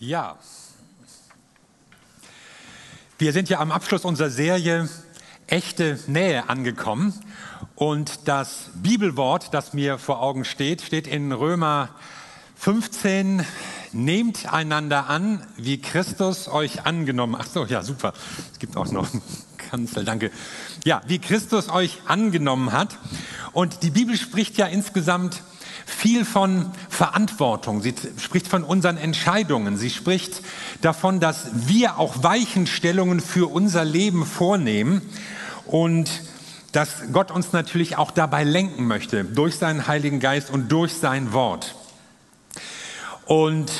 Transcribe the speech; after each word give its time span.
Ja, 0.00 0.36
wir 3.16 3.32
sind 3.32 3.48
ja 3.48 3.60
am 3.60 3.70
Abschluss 3.70 4.04
unserer 4.04 4.28
Serie 4.28 4.88
Echte 5.46 6.00
Nähe 6.08 6.48
angekommen 6.48 7.14
und 7.76 8.26
das 8.26 8.70
Bibelwort, 8.74 9.54
das 9.54 9.72
mir 9.72 9.98
vor 9.98 10.20
Augen 10.20 10.44
steht, 10.44 10.82
steht 10.82 11.06
in 11.06 11.30
Römer 11.30 11.90
15. 12.56 13.46
Nehmt 13.92 14.52
einander 14.52 15.08
an, 15.08 15.46
wie 15.56 15.80
Christus 15.80 16.48
euch 16.48 16.86
angenommen. 16.86 17.36
Ach 17.38 17.46
so, 17.46 17.64
ja, 17.64 17.82
super. 17.82 18.14
Es 18.52 18.58
gibt 18.58 18.76
auch 18.76 18.90
noch 18.90 19.08
einen 19.12 19.22
Kanzel, 19.58 20.04
danke. 20.04 20.32
Ja, 20.84 21.02
wie 21.06 21.20
Christus 21.20 21.68
euch 21.68 22.00
angenommen 22.06 22.72
hat. 22.72 22.98
Und 23.52 23.84
die 23.84 23.90
Bibel 23.90 24.16
spricht 24.16 24.58
ja 24.58 24.66
insgesamt 24.66 25.44
viel 25.86 26.24
von 26.24 26.70
Verantwortung. 26.88 27.82
Sie 27.82 27.94
spricht 28.18 28.48
von 28.48 28.64
unseren 28.64 28.96
Entscheidungen. 28.96 29.76
Sie 29.76 29.90
spricht 29.90 30.42
davon, 30.80 31.20
dass 31.20 31.46
wir 31.66 31.98
auch 31.98 32.22
Weichenstellungen 32.22 33.20
für 33.20 33.50
unser 33.50 33.84
Leben 33.84 34.26
vornehmen 34.26 35.02
und 35.66 36.10
dass 36.72 37.04
Gott 37.12 37.30
uns 37.30 37.52
natürlich 37.52 37.96
auch 37.96 38.10
dabei 38.10 38.42
lenken 38.42 38.86
möchte, 38.86 39.24
durch 39.24 39.56
seinen 39.56 39.86
Heiligen 39.86 40.18
Geist 40.18 40.50
und 40.50 40.72
durch 40.72 40.94
sein 40.94 41.32
Wort. 41.32 41.74
Und 43.26 43.70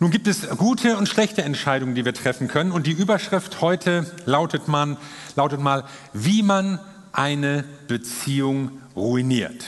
nun 0.00 0.12
gibt 0.12 0.28
es 0.28 0.48
gute 0.50 0.96
und 0.96 1.08
schlechte 1.08 1.42
Entscheidungen, 1.42 1.96
die 1.96 2.04
wir 2.04 2.14
treffen 2.14 2.46
können. 2.46 2.70
Und 2.70 2.86
die 2.86 2.92
Überschrift 2.92 3.60
heute 3.60 4.06
lautet, 4.24 4.68
man, 4.68 4.96
lautet 5.34 5.60
mal, 5.60 5.84
wie 6.12 6.44
man 6.44 6.78
eine 7.10 7.64
Beziehung 7.88 8.80
ruiniert. 8.94 9.64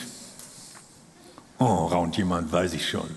Oh, 1.61 1.85
raunt 1.85 2.17
jemand, 2.17 2.51
weiß 2.51 2.73
ich 2.73 2.89
schon. 2.89 3.07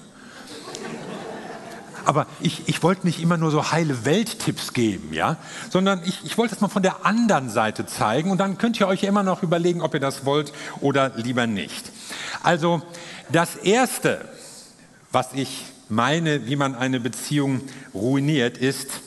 Aber 2.05 2.27
ich, 2.41 2.69
ich 2.69 2.83
wollte 2.83 3.07
nicht 3.07 3.23
immer 3.23 3.39
nur 3.39 3.51
so 3.51 3.73
heile 3.73 4.05
Welttipps 4.05 4.75
geben, 4.75 5.15
ja, 5.15 5.39
sondern 5.71 6.03
ich, 6.05 6.23
ich 6.25 6.37
wollte 6.37 6.55
es 6.55 6.61
mal 6.61 6.69
von 6.69 6.83
der 6.83 7.07
anderen 7.07 7.49
Seite 7.49 7.87
zeigen 7.87 8.31
und 8.31 8.37
dann 8.37 8.59
könnt 8.59 8.79
ihr 8.79 8.87
euch 8.87 9.03
immer 9.05 9.23
noch 9.23 9.43
überlegen, 9.43 9.81
ob 9.81 9.95
ihr 9.95 10.01
das 10.01 10.27
wollt 10.27 10.53
oder 10.83 11.13
lieber 11.17 11.47
nicht. 11.47 11.91
Also 12.43 12.83
das 13.33 13.57
Erste, 13.57 14.29
was 15.11 15.33
ich 15.33 15.65
meine, 15.89 16.47
wie 16.47 16.57
man 16.57 16.75
eine 16.75 17.01
Beziehung 17.01 17.63
ruiniert, 17.95 18.59
ist, 18.59 19.01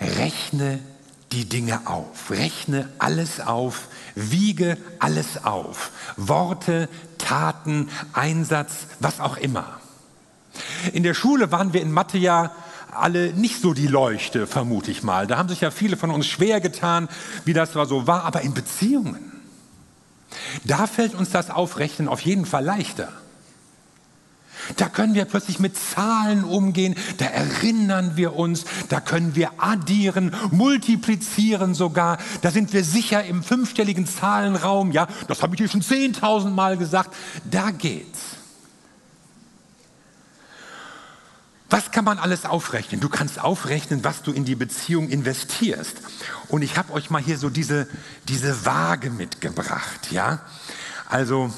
rechne 0.00 0.78
die 1.32 1.48
Dinge 1.48 1.80
auf, 1.86 2.30
rechne 2.30 2.88
alles 3.00 3.40
auf, 3.40 3.88
wiege 4.30 4.76
alles 4.98 5.44
auf. 5.44 5.90
Worte, 6.16 6.88
Taten, 7.18 7.88
Einsatz, 8.12 8.86
was 8.98 9.20
auch 9.20 9.36
immer. 9.36 9.80
In 10.92 11.02
der 11.02 11.14
Schule 11.14 11.52
waren 11.52 11.72
wir 11.72 11.80
in 11.80 11.92
Mathe 11.92 12.18
ja 12.18 12.52
alle 12.92 13.32
nicht 13.32 13.60
so 13.60 13.72
die 13.72 13.86
Leuchte, 13.86 14.46
vermute 14.46 14.90
ich 14.90 15.02
mal. 15.02 15.26
Da 15.26 15.38
haben 15.38 15.48
sich 15.48 15.60
ja 15.60 15.70
viele 15.70 15.96
von 15.96 16.10
uns 16.10 16.26
schwer 16.26 16.60
getan, 16.60 17.08
wie 17.44 17.52
das 17.52 17.72
so 17.72 18.06
war. 18.06 18.24
Aber 18.24 18.42
in 18.42 18.54
Beziehungen, 18.54 19.32
da 20.64 20.86
fällt 20.86 21.14
uns 21.14 21.30
das 21.30 21.50
Aufrechnen 21.50 22.08
auf 22.08 22.20
jeden 22.20 22.46
Fall 22.46 22.64
leichter. 22.64 23.12
Da 24.76 24.88
können 24.88 25.14
wir 25.14 25.24
plötzlich 25.24 25.58
mit 25.58 25.76
Zahlen 25.76 26.44
umgehen, 26.44 26.94
da 27.18 27.26
erinnern 27.26 28.16
wir 28.16 28.36
uns, 28.36 28.64
da 28.88 29.00
können 29.00 29.34
wir 29.34 29.52
addieren, 29.58 30.34
multiplizieren 30.50 31.74
sogar, 31.74 32.18
da 32.42 32.50
sind 32.50 32.72
wir 32.72 32.84
sicher 32.84 33.24
im 33.24 33.42
fünfstelligen 33.42 34.06
Zahlenraum, 34.06 34.92
ja, 34.92 35.08
das 35.28 35.42
habe 35.42 35.54
ich 35.54 35.60
dir 35.60 35.68
schon 35.68 35.82
10.000 35.82 36.50
Mal 36.50 36.76
gesagt, 36.76 37.14
da 37.50 37.70
geht's. 37.70 38.20
Was 41.70 41.92
kann 41.92 42.04
man 42.04 42.18
alles 42.18 42.44
aufrechnen? 42.46 43.00
Du 43.00 43.08
kannst 43.08 43.40
aufrechnen, 43.40 44.02
was 44.02 44.22
du 44.22 44.32
in 44.32 44.44
die 44.44 44.56
Beziehung 44.56 45.08
investierst. 45.08 45.98
Und 46.48 46.62
ich 46.62 46.76
habe 46.76 46.92
euch 46.92 47.10
mal 47.10 47.22
hier 47.22 47.38
so 47.38 47.48
diese, 47.48 47.86
diese 48.26 48.66
Waage 48.66 49.10
mitgebracht, 49.10 50.10
ja. 50.10 50.40
Also 51.08 51.52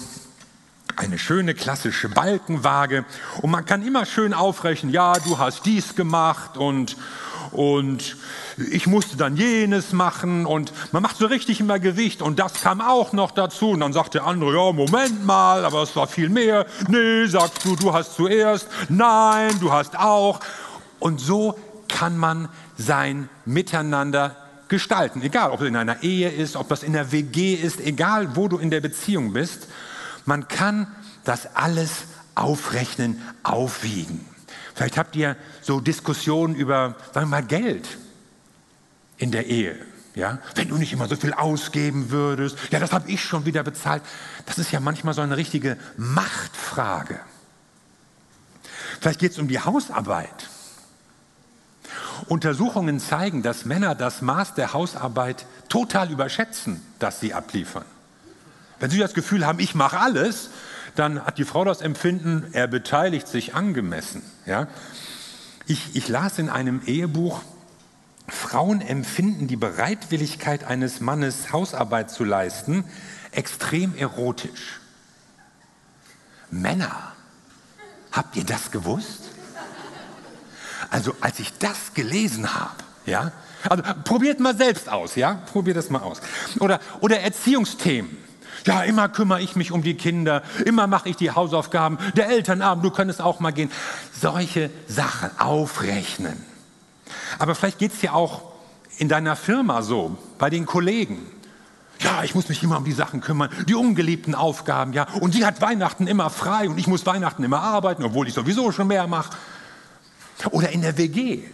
eine 1.03 1.19
schöne 1.19 1.55
klassische 1.55 2.09
Balkenwaage 2.09 3.05
und 3.41 3.51
man 3.51 3.65
kann 3.65 3.85
immer 3.85 4.07
schön 4.07 4.33
aufrechnen, 4.33 4.93
ja, 4.93 5.15
du 5.15 5.39
hast 5.39 5.67
dies 5.67 5.97
gemacht 5.97 6.57
und, 6.57 6.97
und 7.51 8.17
ich 8.71 8.87
musste 8.87 9.17
dann 9.17 9.37
jenes 9.37 9.93
machen 9.93 10.47
und 10.47 10.73
man 10.93 11.03
macht 11.03 11.17
so 11.17 11.27
richtig 11.27 11.59
immer 11.59 11.81
Gewicht 11.81 12.23
und 12.23 12.39
das 12.39 12.55
kam 12.55 12.81
auch 12.81 13.13
noch 13.13 13.33
dazu 13.33 13.71
und 13.71 13.81
dann 13.81 13.93
sagt 13.93 14.15
der 14.15 14.27
andere, 14.27 14.55
ja, 14.55 14.73
Moment 14.73 15.27
mal, 15.27 15.65
aber 15.65 15.83
es 15.83 15.97
war 15.97 16.07
viel 16.07 16.29
mehr. 16.29 16.67
Nee, 16.89 17.27
sagst 17.27 17.65
du, 17.65 17.75
du 17.75 17.93
hast 17.93 18.15
zuerst. 18.15 18.69
Nein, 18.89 19.59
du 19.61 19.73
hast 19.73 19.99
auch. 19.99 20.39
Und 21.01 21.21
so 21.21 21.59
kann 21.89 22.17
man 22.17 22.49
sein 22.79 23.29
Miteinander 23.45 24.37
gestalten, 24.69 25.21
egal 25.23 25.51
ob 25.51 25.63
es 25.63 25.69
in 25.69 25.77
einer 25.77 26.03
Ehe 26.03 26.31
ist, 26.31 26.55
ob 26.55 26.69
das 26.69 26.85
in 26.85 26.93
der 26.93 27.11
WG 27.11 27.55
ist, 27.55 27.81
egal 27.81 28.37
wo 28.37 28.47
du 28.47 28.59
in 28.59 28.71
der 28.71 28.81
Beziehung 28.81 29.33
bist. 29.33 29.67
Man 30.25 30.49
kann 30.49 30.87
das 31.25 31.57
alles 31.57 32.05
aufrechnen, 32.35 33.21
aufwiegen. 33.43 34.25
Vielleicht 34.75 34.97
habt 34.97 35.17
ihr 35.17 35.37
so 35.61 35.81
Diskussionen 35.81 36.55
über, 36.55 36.97
sagen 37.13 37.27
wir 37.27 37.39
mal, 37.39 37.45
Geld 37.45 37.87
in 39.19 39.31
der 39.31 39.47
Ehe. 39.47 39.77
Ja? 40.15 40.39
Wenn 40.55 40.69
du 40.69 40.77
nicht 40.77 40.93
immer 40.93 41.09
so 41.09 41.17
viel 41.17 41.33
ausgeben 41.33 42.11
würdest, 42.11 42.57
ja, 42.71 42.79
das 42.79 42.93
habe 42.93 43.11
ich 43.11 43.23
schon 43.23 43.45
wieder 43.45 43.63
bezahlt. 43.63 44.03
Das 44.47 44.59
ist 44.59 44.73
ja 44.73 44.81
manchmal 44.81 45.15
so 45.15 45.21
eine 45.23 45.37
richtige 45.37 45.77
Machtfrage. 45.97 47.21
Vielleicht 49.01 49.21
geht 49.21 49.33
es 49.33 49.39
um 49.39 49.49
die 49.49 49.61
Hausarbeit. 49.61 50.49
Untersuchungen 52.27 53.01
zeigen, 53.01 53.43
dass 53.43 53.65
Männer 53.65 53.95
das 53.95 54.23
Maß 54.23 54.55
der 54.55 54.73
Hausarbeit 54.73 55.45
total 55.69 56.11
überschätzen, 56.11 56.81
das 56.99 57.21
sie 57.21 57.35
abliefern. 57.35 57.85
Wenn 58.83 58.91
Sie 58.91 58.99
das 58.99 59.15
Gefühl 59.15 59.47
haben, 59.47 59.61
ich 59.61 59.77
mache 59.77 60.01
alles, 60.01 60.51
dann 60.97 61.25
hat 61.25 61.39
die 61.39 61.45
Frau 61.45 61.65
das 61.65 61.83
Empfinden, 61.83 62.49
er 62.51 62.67
beteiligt 62.67 63.29
sich 63.29 63.55
angemessen. 63.55 64.23
Ja? 64.45 64.67
Ich, 65.69 65.95
ich 65.95 66.09
las 66.09 66.41
in 66.41 66.51
einem 66.51 66.83
Ehebuch, 66.85 67.43
Frauen 68.27 68.81
empfinden 68.81 69.47
die 69.47 69.55
Bereitwilligkeit 69.55 70.65
eines 70.65 71.01
Mannes, 71.01 71.53
Hausarbeit 71.53 72.11
zu 72.11 72.25
leisten, 72.25 72.83
extrem 73.31 73.95
erotisch. 73.97 74.81
Männer, 76.51 77.13
habt 78.11 78.35
ihr 78.35 78.45
das 78.45 78.73
gewusst? 78.73 79.31
Also 80.91 81.15
als 81.21 81.39
ich 81.39 81.57
das 81.59 81.95
gelesen 81.95 82.53
habe, 82.53 82.83
ja, 83.07 83.31
also 83.69 83.85
probiert 84.03 84.41
mal 84.41 84.57
selbst 84.57 84.89
aus, 84.89 85.15
ja, 85.15 85.35
probiert 85.53 85.77
das 85.77 85.89
mal 85.89 86.03
aus. 86.03 86.21
Oder, 86.59 86.81
oder 87.01 87.21
Erziehungsthemen. 87.21 88.32
Ja, 88.65 88.83
immer 88.83 89.09
kümmere 89.09 89.41
ich 89.41 89.57
mich 89.57 89.73
um 89.73 89.83
die 89.83 89.95
Kinder, 89.95 90.43
immer 90.65 90.87
mache 90.87 91.09
ich 91.09 91.17
die 91.17 91.31
Hausaufgaben, 91.31 91.99
der 92.17 92.29
Elternabend, 92.29 92.85
du 92.85 92.91
könntest 92.91 93.21
auch 93.21 93.41
mal 93.41 93.51
gehen. 93.51 93.71
Solche 94.13 94.71
Sachen 94.87 95.31
aufrechnen. 95.39 96.37
Aber 97.39 97.55
vielleicht 97.55 97.79
geht 97.79 97.93
es 97.93 98.01
dir 98.01 98.15
auch 98.15 98.53
in 98.99 99.09
deiner 99.09 99.37
Firma 99.37 99.83
so, 99.83 100.17
bei 100.39 100.51
den 100.51 100.67
Kollegen. 100.67 101.27
Ja, 102.01 102.25
ich 102.25 102.35
muss 102.35 102.49
mich 102.49 102.63
immer 102.63 102.79
um 102.79 102.85
die 102.85 102.93
Sachen 102.93 103.21
kümmern, 103.21 103.51
die 103.69 103.75
ungeliebten 103.75 104.35
Aufgaben, 104.35 104.93
ja. 104.93 105.07
Und 105.21 105.33
sie 105.33 105.45
hat 105.45 105.61
Weihnachten 105.61 106.07
immer 106.07 106.31
frei 106.31 106.69
und 106.69 106.79
ich 106.79 106.87
muss 106.87 107.07
Weihnachten 107.07 107.45
immer 107.45 107.61
arbeiten, 107.61 108.03
obwohl 108.03 108.27
ich 108.27 108.35
sowieso 108.35 108.73
schon 108.73 108.89
mehr 108.89 109.07
mache. 109.07 109.37
Oder 110.51 110.71
in 110.71 110.83
der 110.83 110.99
WG. 110.99 111.45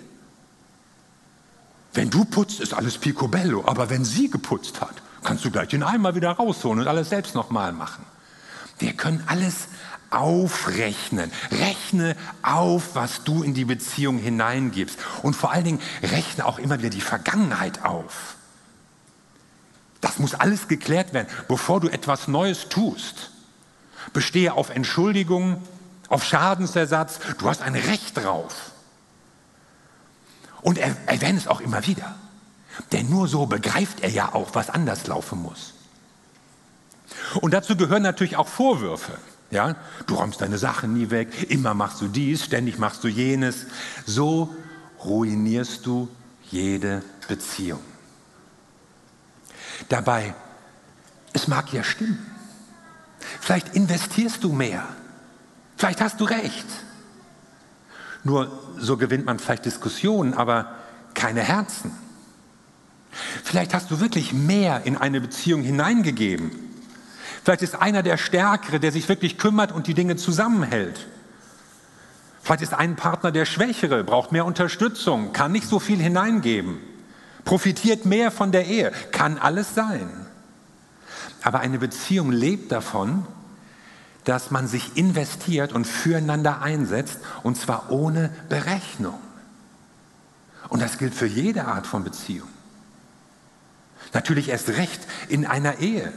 Wenn 1.93 2.11
du 2.11 2.25
putzt, 2.25 2.61
ist 2.61 2.75
alles 2.75 2.97
picobello, 2.97 3.65
aber 3.67 3.91
wenn 3.91 4.05
sie 4.05 4.31
geputzt 4.31 4.81
hat, 4.81 4.95
kannst 5.25 5.45
du 5.45 5.51
gleich 5.51 5.69
den 5.69 5.83
Eimer 5.83 6.15
wieder 6.15 6.31
rausholen 6.31 6.81
und 6.81 6.89
alles 6.89 7.09
selbst 7.09 7.35
nochmal 7.35 7.73
machen. 7.73 8.05
Wir 8.79 8.93
können 8.93 9.23
alles 9.27 9.69
aufrechnen. 10.11 11.31
Rechne 11.51 12.17
auf, 12.43 12.95
was 12.95 13.25
du 13.25 13.43
in 13.43 13.55
die 13.55 13.65
Beziehung 13.65 14.19
hineingibst. 14.19 14.99
Und 15.23 15.35
vor 15.35 15.53
allen 15.53 15.65
Dingen 15.65 15.83
rechne 16.03 16.47
auch 16.47 16.59
immer 16.59 16.79
wieder 16.79 16.91
die 16.91 17.01
Vergangenheit 17.01 17.85
auf. 17.85 18.37
Das 20.01 20.19
muss 20.19 20.35
alles 20.35 20.69
geklärt 20.69 21.13
werden, 21.13 21.29
bevor 21.49 21.81
du 21.81 21.89
etwas 21.89 22.29
Neues 22.29 22.69
tust. 22.69 23.31
Bestehe 24.13 24.55
auf 24.55 24.71
Entschuldigung, 24.71 25.61
auf 26.09 26.25
Schadensersatz. 26.25 27.19
Du 27.39 27.49
hast 27.49 27.63
ein 27.63 27.75
Recht 27.75 28.17
drauf. 28.17 28.55
Und 30.63 30.79
erwähne 30.79 31.39
es 31.39 31.49
auch 31.49 31.61
immer 31.61 31.87
wieder. 31.87 32.15
Denn 32.93 33.09
nur 33.11 33.29
so 33.29 33.47
begreift 33.47 34.01
er 34.01 34.11
ja 34.11 34.35
auch, 34.35 34.55
was 34.55 34.71
anders 34.71 35.07
laufen 35.07 35.43
muss. 35.43 35.75
Und 37.41 37.53
dazu 37.53 37.77
gehören 37.77 38.03
natürlich 38.03 38.37
auch 38.37 38.49
Vorwürfe. 38.49 39.13
Ja, 39.51 39.77
du 40.07 40.15
räumst 40.15 40.41
deine 40.41 40.59
Sachen 40.59 40.93
nie 40.93 41.11
weg, 41.11 41.51
immer 41.51 41.73
machst 41.73 42.01
du 42.03 42.09
dies, 42.09 42.45
ständig 42.45 42.79
machst 42.79 43.03
du 43.03 43.09
jenes. 43.09 43.67
So 44.05 44.55
ruinierst 45.05 45.87
du 45.87 46.09
jede 46.51 47.03
Beziehung. 47.29 47.81
Dabei, 49.89 50.35
es 51.33 51.49
mag 51.49 51.73
ja 51.73 51.83
stimmen. 51.83 52.27
Vielleicht 53.41 53.75
investierst 53.75 54.45
du 54.45 54.53
mehr. 54.53 54.87
Vielleicht 55.77 56.01
hast 56.01 56.21
du 56.21 56.25
recht. 56.25 56.67
Nur 58.25 58.51
so 58.79 58.97
gewinnt 58.97 59.25
man 59.25 59.39
vielleicht 59.39 59.65
Diskussionen, 59.65 60.35
aber 60.35 60.75
keine 61.15 61.41
Herzen. 61.43 61.93
Vielleicht 63.45 63.75
hast 63.75 63.91
du 63.91 64.01
wirklich 64.01 64.33
mehr 64.33 64.83
in 64.85 64.97
eine 64.97 65.21
Beziehung 65.21 65.63
hineingegeben. 65.63 66.51
Vielleicht 67.45 67.63
ist 67.63 67.75
einer 67.81 68.03
der 68.03 68.17
Stärkere, 68.17 68.81
der 68.81 68.93
sich 68.93 69.09
wirklich 69.09 69.39
kümmert 69.39 69.73
und 69.73 69.87
die 69.87 69.95
Dinge 69.95 70.17
zusammenhält. 70.17 71.07
Vielleicht 72.43 72.63
ist 72.63 72.75
ein 72.75 72.97
Partner 72.97 73.31
der 73.31 73.45
Schwächere, 73.45 74.05
braucht 74.05 74.33
mehr 74.33 74.45
Unterstützung, 74.45 75.33
kann 75.33 75.53
nicht 75.53 75.69
so 75.69 75.79
viel 75.79 75.99
hineingeben, 75.99 76.79
profitiert 77.45 78.05
mehr 78.05 78.31
von 78.31 78.53
der 78.53 78.67
Ehe, 78.67 78.93
kann 79.13 79.39
alles 79.39 79.75
sein. 79.75 80.09
Aber 81.43 81.61
eine 81.61 81.79
Beziehung 81.79 82.33
lebt 82.33 82.73
davon, 82.73 83.27
dass 84.25 84.51
man 84.51 84.67
sich 84.67 84.97
investiert 84.97 85.73
und 85.73 85.87
füreinander 85.87 86.61
einsetzt, 86.61 87.19
und 87.43 87.57
zwar 87.57 87.91
ohne 87.91 88.31
Berechnung. 88.49 89.19
Und 90.69 90.83
das 90.83 90.99
gilt 90.99 91.15
für 91.15 91.27
jede 91.27 91.65
Art 91.67 91.87
von 91.87 92.05
Beziehung. 92.05 92.49
Natürlich 94.13 94.49
erst 94.49 94.71
recht 94.71 95.01
in 95.29 95.47
einer 95.47 95.79
Ehe. 95.79 96.13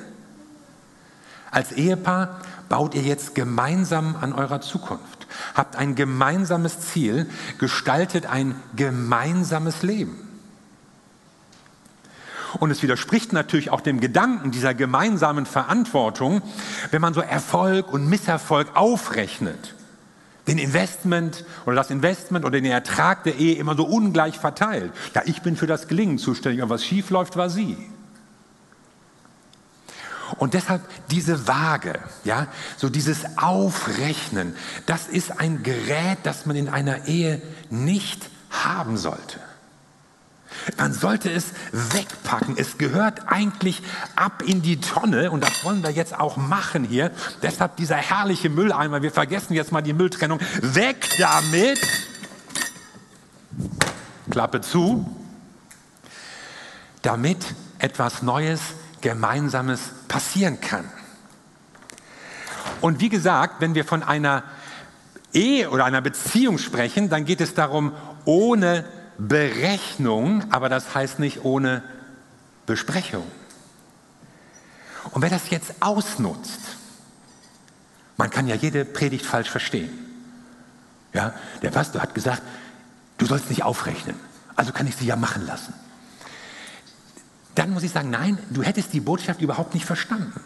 Als 1.52 1.74
Ehepaar 1.74 2.40
baut 2.70 2.96
ihr 2.96 3.02
jetzt 3.02 3.36
gemeinsam 3.36 4.16
an 4.16 4.32
eurer 4.32 4.62
Zukunft, 4.62 5.28
habt 5.54 5.76
ein 5.76 5.96
gemeinsames 5.96 6.80
Ziel, 6.80 7.30
gestaltet 7.58 8.26
ein 8.26 8.56
gemeinsames 8.76 9.84
Leben. 9.84 10.28
Und 12.60 12.72
es 12.72 12.82
widerspricht 12.82 13.34
natürlich 13.34 13.70
auch 13.70 13.82
dem 13.82 14.00
Gedanken 14.00 14.52
dieser 14.52 14.74
gemeinsamen 14.74 15.46
Verantwortung, 15.46 16.42
wenn 16.92 17.02
man 17.02 17.14
so 17.14 17.22
Erfolg 17.22 17.92
und 17.92 18.08
Misserfolg 18.08 18.76
aufrechnet. 18.76 19.76
Den 20.48 20.58
Investment 20.58 21.46
oder 21.66 21.76
das 21.76 21.92
Investment 21.92 22.46
oder 22.46 22.60
den 22.60 22.72
Ertrag 22.72 23.24
der 23.24 23.36
Ehe 23.36 23.56
immer 23.56 23.76
so 23.76 23.86
ungleich 23.86 24.40
verteilt. 24.40 24.92
Ja, 25.14 25.22
ich 25.26 25.42
bin 25.42 25.56
für 25.56 25.68
das 25.68 25.88
Gelingen 25.88 26.18
zuständig, 26.18 26.62
aber 26.62 26.76
was 26.76 26.86
schief 26.86 27.10
läuft, 27.10 27.38
war 27.38 27.50
sie. 27.50 27.78
Und 30.38 30.54
deshalb 30.54 30.82
diese 31.10 31.48
Waage, 31.48 32.00
ja, 32.24 32.48
so 32.78 32.90
dieses 32.90 33.38
Aufrechnen, 33.38 34.56
das 34.86 35.08
ist 35.08 35.40
ein 35.40 35.62
Gerät, 35.64 36.20
das 36.24 36.46
man 36.46 36.56
in 36.56 36.70
einer 36.70 37.08
Ehe 37.08 37.42
nicht 37.70 38.30
haben 38.50 38.98
sollte. 38.98 39.40
Man 40.78 40.94
sollte 40.94 41.32
es 41.32 41.46
wegpacken. 41.72 42.56
Es 42.58 42.78
gehört 42.78 43.28
eigentlich 43.28 43.82
ab 44.16 44.44
in 44.46 44.62
die 44.62 44.80
Tonne 44.80 45.32
und 45.32 45.44
das 45.44 45.64
wollen 45.64 45.84
wir 45.84 45.92
jetzt 45.92 46.20
auch 46.20 46.38
machen 46.38 46.84
hier. 46.84 47.12
Deshalb 47.42 47.78
dieser 47.78 47.98
herrliche 47.98 48.50
Mülleimer. 48.50 49.02
Wir 49.02 49.12
vergessen 49.12 49.54
jetzt 49.54 49.72
mal 49.72 49.82
die 49.82 49.94
Mülltrennung. 49.94 50.40
Weg 50.62 51.08
damit. 51.18 51.80
Klappe 54.30 54.62
zu. 54.62 55.06
Damit 57.02 57.40
etwas 57.80 58.22
Neues, 58.22 58.62
Gemeinsames 59.02 59.80
passieren 60.08 60.62
kann. 60.62 60.86
Und 62.80 63.00
wie 63.00 63.10
gesagt, 63.10 63.62
wenn 63.62 63.76
wir 63.76 63.86
von 63.86 64.04
einer 64.04 64.44
Ehe 65.34 65.70
oder 65.70 65.86
einer 65.86 66.02
Beziehung 66.02 66.58
sprechen, 66.58 67.10
dann 67.10 67.26
geht 67.26 67.42
es 67.42 67.54
darum, 67.54 67.94
ohne 68.26 68.86
Berechnung, 69.28 70.52
aber 70.52 70.68
das 70.68 70.96
heißt 70.96 71.20
nicht 71.20 71.46
ohne 71.46 71.84
Besprechung. 72.66 73.26
Und 75.12 75.22
wer 75.22 75.30
das 75.30 75.50
jetzt 75.52 75.76
ausnutzt, 75.80 76.60
man 78.18 78.30
kann 78.30 78.48
ja 78.48 78.56
jede 78.56 78.84
Predigt 78.84 79.26
falsch 79.26 79.50
verstehen. 79.50 79.92
Ja, 81.14 81.34
der 81.62 81.70
Pastor 81.70 82.02
hat 82.02 82.16
gesagt, 82.16 82.42
du 83.18 83.26
sollst 83.26 83.50
nicht 83.50 83.64
aufrechnen, 83.64 84.16
also 84.56 84.72
kann 84.72 84.88
ich 84.88 84.96
sie 84.96 85.06
ja 85.06 85.16
machen 85.16 85.46
lassen. 85.46 85.74
Dann 87.54 87.72
muss 87.72 87.84
ich 87.84 87.92
sagen, 87.92 88.10
nein, 88.10 88.40
du 88.50 88.64
hättest 88.64 88.94
die 88.94 89.02
Botschaft 89.02 89.42
überhaupt 89.42 89.74
nicht 89.74 89.86
verstanden. 89.86 90.40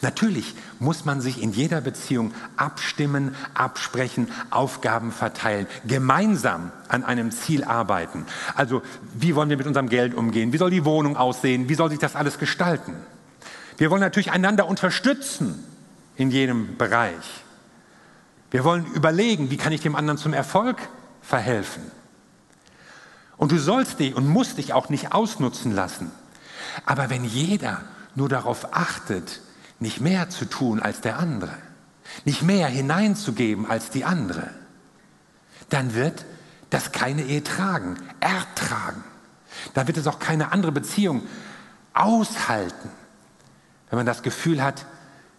Natürlich 0.00 0.54
muss 0.78 1.04
man 1.04 1.20
sich 1.20 1.42
in 1.42 1.52
jeder 1.52 1.80
Beziehung 1.80 2.32
abstimmen, 2.56 3.34
absprechen, 3.54 4.28
Aufgaben 4.50 5.10
verteilen, 5.10 5.66
gemeinsam 5.86 6.70
an 6.88 7.04
einem 7.04 7.32
Ziel 7.32 7.64
arbeiten. 7.64 8.24
Also 8.54 8.82
wie 9.14 9.34
wollen 9.34 9.50
wir 9.50 9.56
mit 9.56 9.66
unserem 9.66 9.88
Geld 9.88 10.14
umgehen? 10.14 10.52
Wie 10.52 10.58
soll 10.58 10.70
die 10.70 10.84
Wohnung 10.84 11.16
aussehen? 11.16 11.68
Wie 11.68 11.74
soll 11.74 11.90
sich 11.90 11.98
das 11.98 12.14
alles 12.14 12.38
gestalten? 12.38 12.94
Wir 13.76 13.90
wollen 13.90 14.00
natürlich 14.00 14.30
einander 14.30 14.68
unterstützen 14.68 15.64
in 16.16 16.30
jedem 16.30 16.76
Bereich. 16.76 17.42
Wir 18.50 18.64
wollen 18.64 18.86
überlegen, 18.94 19.50
wie 19.50 19.56
kann 19.56 19.72
ich 19.72 19.80
dem 19.80 19.96
anderen 19.96 20.18
zum 20.18 20.32
Erfolg 20.32 20.76
verhelfen. 21.22 21.82
Und 23.36 23.52
du 23.52 23.58
sollst 23.58 24.00
dich 24.00 24.14
und 24.14 24.28
musst 24.28 24.58
dich 24.58 24.72
auch 24.72 24.88
nicht 24.88 25.12
ausnutzen 25.12 25.74
lassen. 25.74 26.10
Aber 26.86 27.10
wenn 27.10 27.24
jeder 27.24 27.82
nur 28.14 28.28
darauf 28.28 28.74
achtet, 28.74 29.40
nicht 29.80 30.00
mehr 30.00 30.28
zu 30.30 30.44
tun 30.44 30.80
als 30.80 31.00
der 31.00 31.18
andere, 31.18 31.54
nicht 32.24 32.42
mehr 32.42 32.68
hineinzugeben 32.68 33.70
als 33.70 33.90
die 33.90 34.04
andere, 34.04 34.50
dann 35.68 35.94
wird 35.94 36.24
das 36.70 36.92
keine 36.92 37.22
Ehe 37.22 37.42
tragen, 37.42 37.96
ertragen. 38.20 39.04
Dann 39.74 39.86
wird 39.86 39.96
es 39.96 40.06
auch 40.06 40.18
keine 40.18 40.52
andere 40.52 40.72
Beziehung 40.72 41.22
aushalten, 41.94 42.90
wenn 43.90 43.98
man 43.98 44.06
das 44.06 44.22
Gefühl 44.22 44.62
hat, 44.62 44.86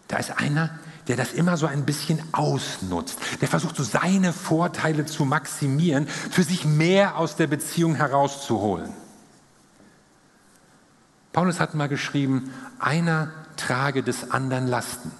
da 0.08 0.16
ist 0.16 0.38
einer, 0.38 0.78
der 1.06 1.16
das 1.16 1.32
immer 1.32 1.56
so 1.56 1.66
ein 1.66 1.86
bisschen 1.86 2.22
ausnutzt, 2.32 3.18
der 3.40 3.48
versucht 3.48 3.76
so 3.76 3.84
seine 3.84 4.32
Vorteile 4.32 5.06
zu 5.06 5.24
maximieren, 5.24 6.06
für 6.06 6.42
sich 6.42 6.64
mehr 6.64 7.16
aus 7.16 7.36
der 7.36 7.46
Beziehung 7.46 7.94
herauszuholen. 7.94 8.92
Paulus 11.32 11.60
hat 11.60 11.74
mal 11.74 11.88
geschrieben, 11.88 12.52
einer 12.80 13.30
trage 13.60 14.02
des 14.02 14.30
anderen 14.30 14.66
Lasten. 14.66 15.12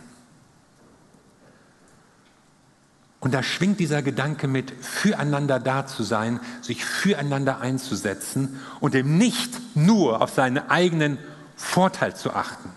Und 3.20 3.34
da 3.34 3.42
schwingt 3.42 3.78
dieser 3.78 4.02
Gedanke 4.02 4.48
mit, 4.48 4.72
füreinander 4.80 5.60
da 5.60 5.86
zu 5.86 6.02
sein, 6.02 6.40
sich 6.62 6.84
füreinander 6.84 7.60
einzusetzen 7.60 8.58
und 8.80 8.94
eben 8.94 9.18
nicht 9.18 9.76
nur 9.76 10.22
auf 10.22 10.30
seinen 10.30 10.70
eigenen 10.70 11.18
Vorteil 11.54 12.16
zu 12.16 12.32
achten. 12.32 12.70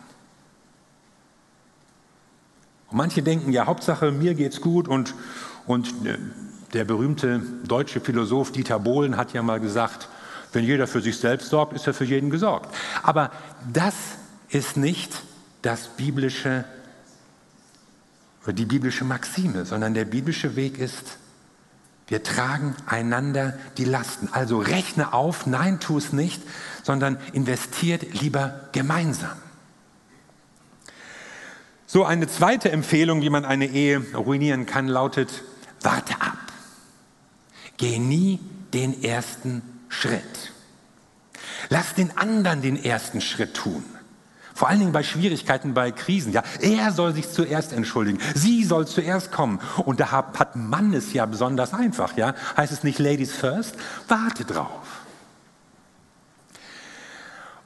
Und 2.90 2.98
manche 2.98 3.24
denken, 3.24 3.54
ja, 3.54 3.66
Hauptsache 3.66 4.12
mir 4.12 4.36
geht's 4.36 4.60
gut 4.60 4.90
und, 4.90 5.16
und 5.66 6.06
äh, 6.06 6.18
der 6.74 6.84
berühmte 6.84 7.42
deutsche 7.66 8.02
Philosoph 8.02 8.52
Dieter 8.52 8.80
Bohlen 8.80 9.16
hat 9.16 9.32
ja 9.32 9.42
mal 9.42 9.62
gesagt, 9.62 10.10
wenn 10.52 10.66
jeder 10.66 10.88
für 10.88 11.02
sich 11.02 11.18
selbst 11.18 11.50
sorgt, 11.50 11.74
ist 11.74 11.88
er 11.88 11.94
für 11.94 12.04
jeden 12.04 12.30
gesorgt. 12.30 12.76
Aber 13.02 13.32
das 13.72 13.96
ist 14.50 14.76
nicht 14.76 15.24
das 15.64 15.88
biblische 15.98 16.66
die 18.52 18.66
biblische 18.66 19.06
Maxime, 19.06 19.66
sondern 19.66 19.94
der 19.94 20.04
biblische 20.04 20.58
Weg 20.58 20.78
ist, 20.78 21.18
wir 22.08 22.24
tragen 22.24 22.76
einander 22.86 23.58
die 23.78 23.86
Lasten. 23.86 24.28
Also 24.32 24.60
rechne 24.60 25.14
auf, 25.14 25.46
nein, 25.48 25.80
tu 25.80 25.98
es 25.98 26.12
nicht, 26.12 26.42
sondern 26.84 27.18
investiert 27.32 28.20
lieber 28.20 28.68
gemeinsam. 28.74 29.38
So 31.88 32.04
eine 32.04 32.28
zweite 32.28 32.72
Empfehlung, 32.72 33.22
wie 33.22 33.30
man 33.30 33.46
eine 33.46 33.68
Ehe 33.68 34.04
ruinieren 34.14 34.66
kann, 34.66 34.88
lautet, 34.88 35.44
warte 35.82 36.20
ab. 36.22 36.38
Geh 37.78 38.00
nie 38.00 38.40
den 38.74 39.04
ersten 39.04 39.62
Schritt. 39.88 40.52
Lass 41.70 41.94
den 41.94 42.18
anderen 42.18 42.62
den 42.62 42.84
ersten 42.84 43.22
Schritt 43.22 43.54
tun. 43.54 43.86
Vor 44.54 44.70
allen 44.70 44.80
Dingen 44.80 44.92
bei 44.92 45.04
Schwierigkeiten, 45.04 45.74
bei 45.74 45.92
Krisen. 45.92 46.32
Ja, 46.32 46.44
er 46.62 46.92
soll 46.92 47.14
sich 47.14 47.32
zuerst 47.32 47.74
entschuldigen. 47.74 48.20
Sie 48.36 48.64
soll 48.64 48.88
zuerst 48.88 49.32
kommen. 49.32 49.60
Und 49.84 50.00
da 50.00 50.12
hat 50.12 50.56
Mann 50.56 50.94
es 50.94 51.14
ja 51.14 51.26
besonders 51.26 51.74
einfach. 51.74 52.16
Ja, 52.18 52.36
heißt 52.56 52.72
es 52.72 52.84
nicht 52.84 53.00
Ladies 53.00 53.32
first? 53.32 53.76
Warte 54.08 54.46
drauf. 54.46 55.04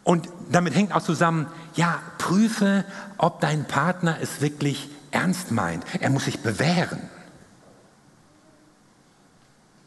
Und 0.04 0.30
damit 0.50 0.74
hängt 0.74 0.94
auch 0.94 1.04
zusammen, 1.04 1.48
ja, 1.76 2.00
prüfe, 2.18 2.86
ob 3.18 3.42
dein 3.42 3.66
Partner 3.66 4.18
es 4.22 4.40
wirklich 4.40 4.90
ernst 5.12 5.52
meint. 5.52 5.84
Er 6.00 6.10
muss 6.10 6.24
sich 6.26 6.40
bewähren. 6.40 7.02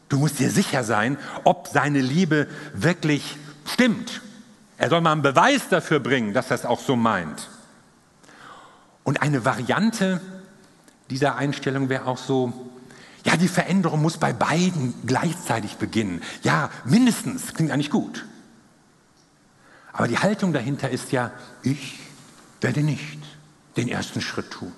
Du 0.09 0.19
musst 0.19 0.37
dir 0.37 0.51
sicher 0.51 0.83
sein, 0.83 1.17
ob 1.43 1.67
seine 1.67 2.01
Liebe 2.01 2.47
wirklich 2.73 3.37
stimmt. 3.65 4.21
Er 4.81 4.89
soll 4.89 4.99
mal 5.01 5.11
einen 5.11 5.21
Beweis 5.21 5.69
dafür 5.69 5.99
bringen, 5.99 6.33
dass 6.33 6.49
er 6.49 6.55
es 6.55 6.65
auch 6.65 6.79
so 6.79 6.95
meint. 6.95 7.49
Und 9.03 9.21
eine 9.21 9.45
Variante 9.45 10.19
dieser 11.11 11.35
Einstellung 11.35 11.87
wäre 11.87 12.07
auch 12.07 12.17
so, 12.17 12.51
ja, 13.23 13.37
die 13.37 13.47
Veränderung 13.47 14.01
muss 14.01 14.17
bei 14.17 14.33
beiden 14.33 14.95
gleichzeitig 15.05 15.75
beginnen. 15.75 16.23
Ja, 16.41 16.71
mindestens, 16.83 17.53
klingt 17.53 17.69
eigentlich 17.69 17.91
gut. 17.91 18.25
Aber 19.93 20.07
die 20.07 20.17
Haltung 20.17 20.51
dahinter 20.51 20.89
ist 20.89 21.11
ja, 21.11 21.29
ich 21.61 21.99
werde 22.59 22.81
nicht 22.81 23.19
den 23.77 23.87
ersten 23.87 24.19
Schritt 24.19 24.49
tun. 24.49 24.73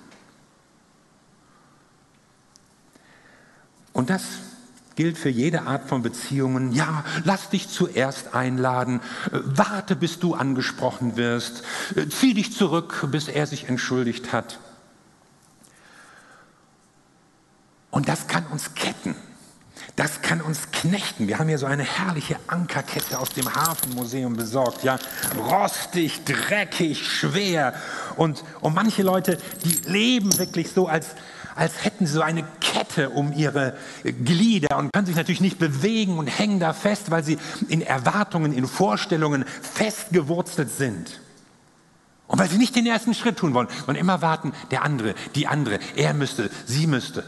Und 3.94 4.10
das 4.10 4.22
gilt 4.96 5.18
für 5.18 5.28
jede 5.28 5.62
Art 5.62 5.88
von 5.88 6.02
Beziehungen. 6.02 6.72
Ja, 6.72 7.04
lass 7.24 7.50
dich 7.50 7.68
zuerst 7.68 8.34
einladen, 8.34 9.00
äh, 9.32 9.38
warte, 9.44 9.96
bis 9.96 10.18
du 10.18 10.34
angesprochen 10.34 11.16
wirst, 11.16 11.62
äh, 11.96 12.08
zieh 12.08 12.34
dich 12.34 12.56
zurück, 12.56 13.06
bis 13.10 13.28
er 13.28 13.46
sich 13.46 13.68
entschuldigt 13.68 14.32
hat. 14.32 14.58
Und 17.90 18.08
das 18.08 18.26
kann 18.26 18.44
uns 18.46 18.74
ketten. 18.74 19.14
Das 19.96 20.22
kann 20.22 20.40
uns 20.40 20.72
knechten. 20.72 21.28
Wir 21.28 21.38
haben 21.38 21.46
hier 21.46 21.58
so 21.58 21.66
eine 21.66 21.84
herrliche 21.84 22.36
Ankerkette 22.48 23.18
aus 23.18 23.28
dem 23.30 23.54
Hafenmuseum 23.54 24.34
besorgt. 24.36 24.82
Ja, 24.82 24.98
rostig, 25.38 26.24
dreckig, 26.24 27.06
schwer. 27.06 27.74
Und, 28.16 28.42
und 28.60 28.74
manche 28.74 29.04
Leute, 29.04 29.38
die 29.64 29.88
leben 29.88 30.36
wirklich 30.36 30.72
so, 30.72 30.88
als, 30.88 31.10
als 31.54 31.84
hätten 31.84 32.06
sie 32.06 32.14
so 32.14 32.22
eine 32.22 32.44
Kette 32.74 33.10
um 33.10 33.32
ihre 33.32 33.76
Glieder 34.02 34.76
und 34.78 34.92
können 34.92 35.06
sich 35.06 35.14
natürlich 35.14 35.40
nicht 35.40 35.58
bewegen 35.60 36.18
und 36.18 36.26
hängen 36.26 36.58
da 36.58 36.72
fest, 36.72 37.12
weil 37.12 37.22
sie 37.22 37.38
in 37.68 37.82
Erwartungen, 37.82 38.52
in 38.52 38.66
Vorstellungen 38.66 39.44
festgewurzelt 39.44 40.70
sind. 40.70 41.20
Und 42.26 42.40
weil 42.40 42.48
sie 42.48 42.58
nicht 42.58 42.74
den 42.74 42.86
ersten 42.86 43.14
Schritt 43.14 43.36
tun 43.36 43.54
wollen, 43.54 43.68
sondern 43.86 43.96
immer 43.96 44.22
warten, 44.22 44.52
der 44.72 44.82
andere, 44.82 45.14
die 45.36 45.46
andere, 45.46 45.78
er 45.94 46.14
müsste, 46.14 46.50
sie 46.66 46.88
müsste. 46.88 47.22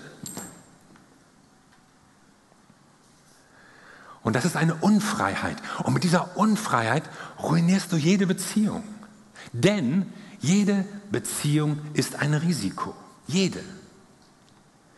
Und 4.24 4.34
das 4.34 4.44
ist 4.44 4.56
eine 4.56 4.74
Unfreiheit. 4.74 5.58
Und 5.84 5.94
mit 5.94 6.02
dieser 6.02 6.36
Unfreiheit 6.36 7.04
ruinierst 7.40 7.92
du 7.92 7.96
jede 7.96 8.26
Beziehung. 8.26 8.82
Denn 9.52 10.12
jede 10.40 10.84
Beziehung 11.12 11.78
ist 11.94 12.16
ein 12.16 12.34
Risiko. 12.34 12.92
Jede. 13.28 13.60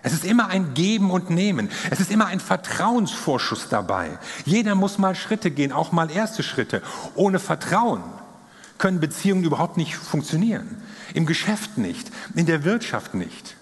Es 0.09 0.15
ist 0.15 0.25
immer 0.25 0.49
ein 0.49 0.73
Geben 0.73 1.11
und 1.11 1.29
Nehmen. 1.29 1.69
Es 1.91 2.01
ist 2.01 2.11
immer 2.11 2.25
ein 2.25 2.41
Vertrauensvorschuss 2.41 3.69
dabei. 3.69 4.19
Jeder 4.47 4.75
muss 4.75 4.97
mal 4.97 5.15
Schritte 5.15 5.51
gehen, 5.51 5.71
auch 5.71 5.93
mal 5.93 6.11
erste 6.11 6.43
Schritte. 6.43 6.81
Ohne 7.15 7.39
Vertrauen 7.39 8.03
können 8.79 9.01
Beziehungen 9.01 9.45
überhaupt 9.45 9.77
nicht 9.77 9.97
funktionieren. 9.97 10.81
Im 11.13 11.27
Geschäft 11.27 11.77
nicht, 11.77 12.11
in 12.35 12.47
der 12.47 12.65
Wirtschaft 12.65 13.13
nicht. 13.13 13.57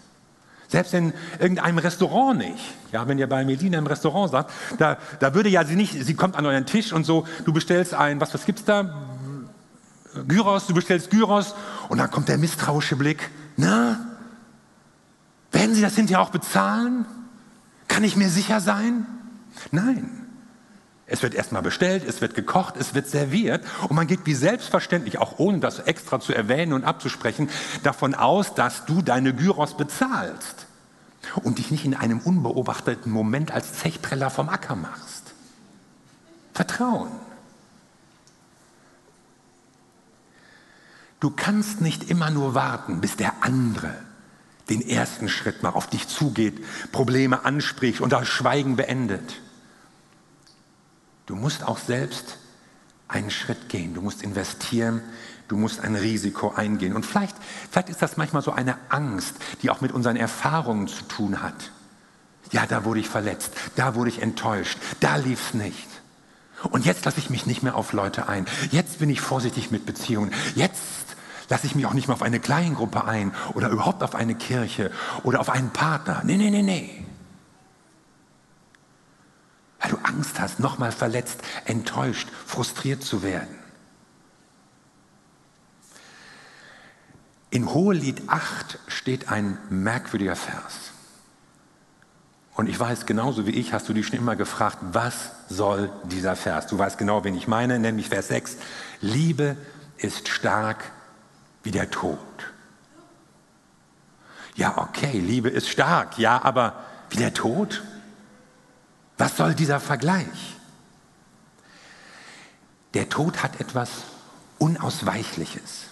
Selbst 0.69 0.95
in 0.95 1.13
irgendeinem 1.41 1.79
Restaurant 1.79 2.39
nicht. 2.39 2.63
Ja, 2.93 3.09
wenn 3.09 3.19
ihr 3.19 3.29
bei 3.29 3.45
Melina 3.45 3.79
im 3.79 3.87
Restaurant 3.89 4.31
sagt, 4.31 4.53
da, 4.79 4.99
da 5.19 5.35
würde 5.35 5.49
ja 5.49 5.65
sie 5.65 5.75
nicht, 5.75 5.95
sie 5.95 6.15
kommt 6.15 6.37
an 6.37 6.47
euren 6.47 6.67
Tisch 6.67 6.93
und 6.93 7.03
so, 7.03 7.27
du 7.45 7.53
bestellst 7.53 7.93
ein, 7.93 8.21
was, 8.21 8.33
was 8.35 8.47
gibt's 8.47 8.65
da? 8.65 9.03
Gyros, 10.29 10.69
du 10.69 10.75
bestellst 10.75 11.11
Gyros 11.11 11.57
und 11.89 11.99
dann 11.99 12.11
kommt 12.13 12.29
der 12.29 12.39
misstrauische 12.39 12.95
Blick. 12.95 13.31
Na, 13.57 14.16
werden 15.53 15.75
Sie 15.75 15.83
das 15.83 15.95
hinterher 15.95 16.23
auch 16.23 16.31
bezahlen? 16.31 17.07
Kann 17.89 18.05
ich 18.05 18.17
mir 18.17 18.29
sicher 18.29 18.61
sein? 18.61 19.07
Nein. 19.71 20.27
Es 21.09 21.23
wird 21.23 21.35
erstmal 21.35 21.63
bestellt, 21.63 22.05
es 22.05 22.21
wird 22.21 22.35
gekocht, 22.35 22.75
es 22.77 22.95
wird 22.95 23.09
serviert 23.09 23.65
und 23.89 23.95
man 23.95 24.09
geht 24.09 24.27
wie 24.27 24.35
selbstverständlich, 24.35 25.19
auch 25.19 25.39
ohne 25.39 25.61
das 25.61 25.79
extra 25.79 26.19
zu 26.19 26.35
erwähnen 26.35 26.73
und 26.73 26.83
abzusprechen, 26.83 27.49
davon 27.85 28.15
aus, 28.15 28.55
dass 28.55 28.87
du 28.87 29.03
deine 29.03 29.33
Gyros 29.33 29.77
bezahlst 29.77 30.67
und 31.45 31.59
dich 31.59 31.71
nicht 31.71 31.85
in 31.85 31.95
einem 31.95 32.19
unbeobachteten 32.19 33.13
Moment 33.13 33.53
als 33.53 33.75
Zechtreller 33.75 34.31
vom 34.31 34.49
Acker 34.49 34.75
machst. 34.75 35.33
Vertrauen. 36.55 37.13
Du 41.21 41.31
kannst 41.31 41.81
nicht 41.81 42.11
immer 42.11 42.31
nur 42.31 42.55
warten, 42.55 43.01
bis 43.01 43.17
der 43.17 43.33
andere 43.43 43.95
den 44.69 44.87
ersten 44.87 45.29
Schritt 45.29 45.63
macht, 45.63 45.77
auf 45.77 45.87
dich 45.89 46.09
zugeht, 46.09 46.65
Probleme 46.93 47.45
anspricht 47.45 48.01
und 48.01 48.13
das 48.13 48.27
Schweigen 48.27 48.77
beendet. 48.77 49.41
Du 51.27 51.37
musst 51.37 51.65
auch 51.65 51.79
selbst 51.79 52.39
einen 53.09 53.31
Schritt 53.31 53.69
gehen, 53.69 53.95
du 53.95 54.03
musst 54.03 54.23
investieren, 54.23 55.03
du 55.49 55.57
musst 55.57 55.81
ein 55.81 55.95
Risiko 55.95 56.53
eingehen. 56.53 56.95
Und 56.95 57.07
vielleicht, 57.07 57.37
vielleicht 57.71 57.89
ist 57.89 58.03
das 58.03 58.17
manchmal 58.17 58.43
so 58.43 58.53
eine 58.53 58.77
Angst, 58.89 59.37
die 59.63 59.71
auch 59.71 59.81
mit 59.81 59.93
unseren 59.93 60.17
Erfahrungen 60.17 60.89
zu 60.89 61.03
tun 61.05 61.43
hat. 61.43 61.73
Ja, 62.53 62.67
da 62.67 62.85
wurde 62.85 63.01
ich 63.01 63.09
verletzt, 63.09 63.53
da 63.75 63.95
wurde 63.95 64.11
ich 64.11 64.23
enttäuscht, 64.23 64.79
da 65.01 65.17
lief 65.17 65.49
es 65.49 65.55
nicht. 65.55 65.89
Und 66.71 66.87
jetzt 66.87 67.05
lasse 67.05 67.19
ich 67.19 67.29
mich 67.29 67.47
nicht 67.47 67.63
mehr 67.63 67.77
auf 67.77 67.93
Leute 67.93 68.29
ein. 68.29 68.47
Jetzt 68.71 68.99
bin 68.99 69.11
ich 69.11 69.21
vorsichtig 69.21 69.71
mit 69.71 69.85
Beziehungen. 69.85 70.33
Jetzt 70.55 70.81
lasse 71.49 71.67
ich 71.67 71.75
mich 71.75 71.87
auch 71.87 71.95
nicht 71.95 72.09
mehr 72.09 72.15
auf 72.15 72.23
eine 72.23 72.41
Kleingruppe 72.41 73.05
ein 73.05 73.33
oder 73.55 73.69
überhaupt 73.69 74.03
auf 74.03 74.15
eine 74.15 74.35
Kirche 74.35 74.91
oder 75.23 75.41
auf 75.41 75.51
einen 75.51 75.71
Partner. 75.71 76.23
Nee, 76.25 76.37
nee, 76.37 76.51
nee, 76.51 76.63
nee 76.63 77.07
weil 79.87 79.91
du 79.91 79.99
Angst 80.03 80.41
hast, 80.41 80.59
nochmal 80.59 80.93
verletzt, 80.93 81.41
enttäuscht, 81.65 82.29
frustriert 82.47 83.03
zu 83.03 83.23
werden. 83.23 83.55
In 87.51 87.73
Hohelied 87.73 88.29
8 88.29 88.79
steht 88.89 89.31
ein 89.31 89.59
merkwürdiger 89.71 90.37
Vers. 90.37 90.93
Und 92.55 92.69
ich 92.69 92.81
weiß, 92.81 93.07
genauso 93.07 93.47
wie 93.47 93.53
ich, 93.53 93.73
hast 93.73 93.89
du 93.89 93.93
dich 93.93 94.07
schon 94.07 94.19
immer 94.19 94.35
gefragt, 94.35 94.79
was 94.81 95.31
soll 95.49 95.91
dieser 96.05 96.37
Vers? 96.37 96.67
Du 96.67 96.79
weißt 96.79 96.99
genau, 96.99 97.23
wen 97.23 97.37
ich 97.37 97.47
meine, 97.47 97.79
nämlich 97.79 98.09
Vers 98.09 98.29
6. 98.29 98.57
Liebe 99.01 99.57
ist 99.99 100.29
stark 100.29 100.85
wie 101.67 101.73
der 101.73 101.91
Tod. 101.91 102.19
Ja, 104.55 104.79
okay, 104.79 105.19
Liebe 105.19 105.49
ist 105.49 105.69
stark, 105.69 106.17
ja, 106.17 106.41
aber 106.45 106.85
wie 107.11 107.17
der 107.17 107.35
Tod? 107.35 107.83
Was 109.19 109.37
soll 109.37 109.53
dieser 109.57 109.81
Vergleich? 109.81 110.57
Der 112.95 113.09
Tod 113.09 113.43
hat 113.43 113.59
etwas 113.59 113.91
Unausweichliches, 114.59 115.87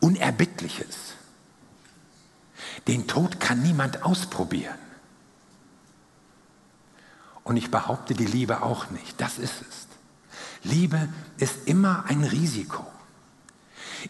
Unerbittliches. 0.00 1.12
Den 2.88 3.06
Tod 3.06 3.38
kann 3.38 3.60
niemand 3.60 4.02
ausprobieren. 4.02 4.78
Und 7.44 7.58
ich 7.58 7.70
behaupte 7.70 8.14
die 8.14 8.24
Liebe 8.24 8.62
auch 8.62 8.88
nicht. 8.88 9.20
Das 9.20 9.38
ist 9.38 9.60
es. 9.60 9.86
Liebe 10.62 11.10
ist 11.36 11.66
immer 11.66 12.06
ein 12.06 12.24
Risiko. 12.24 12.86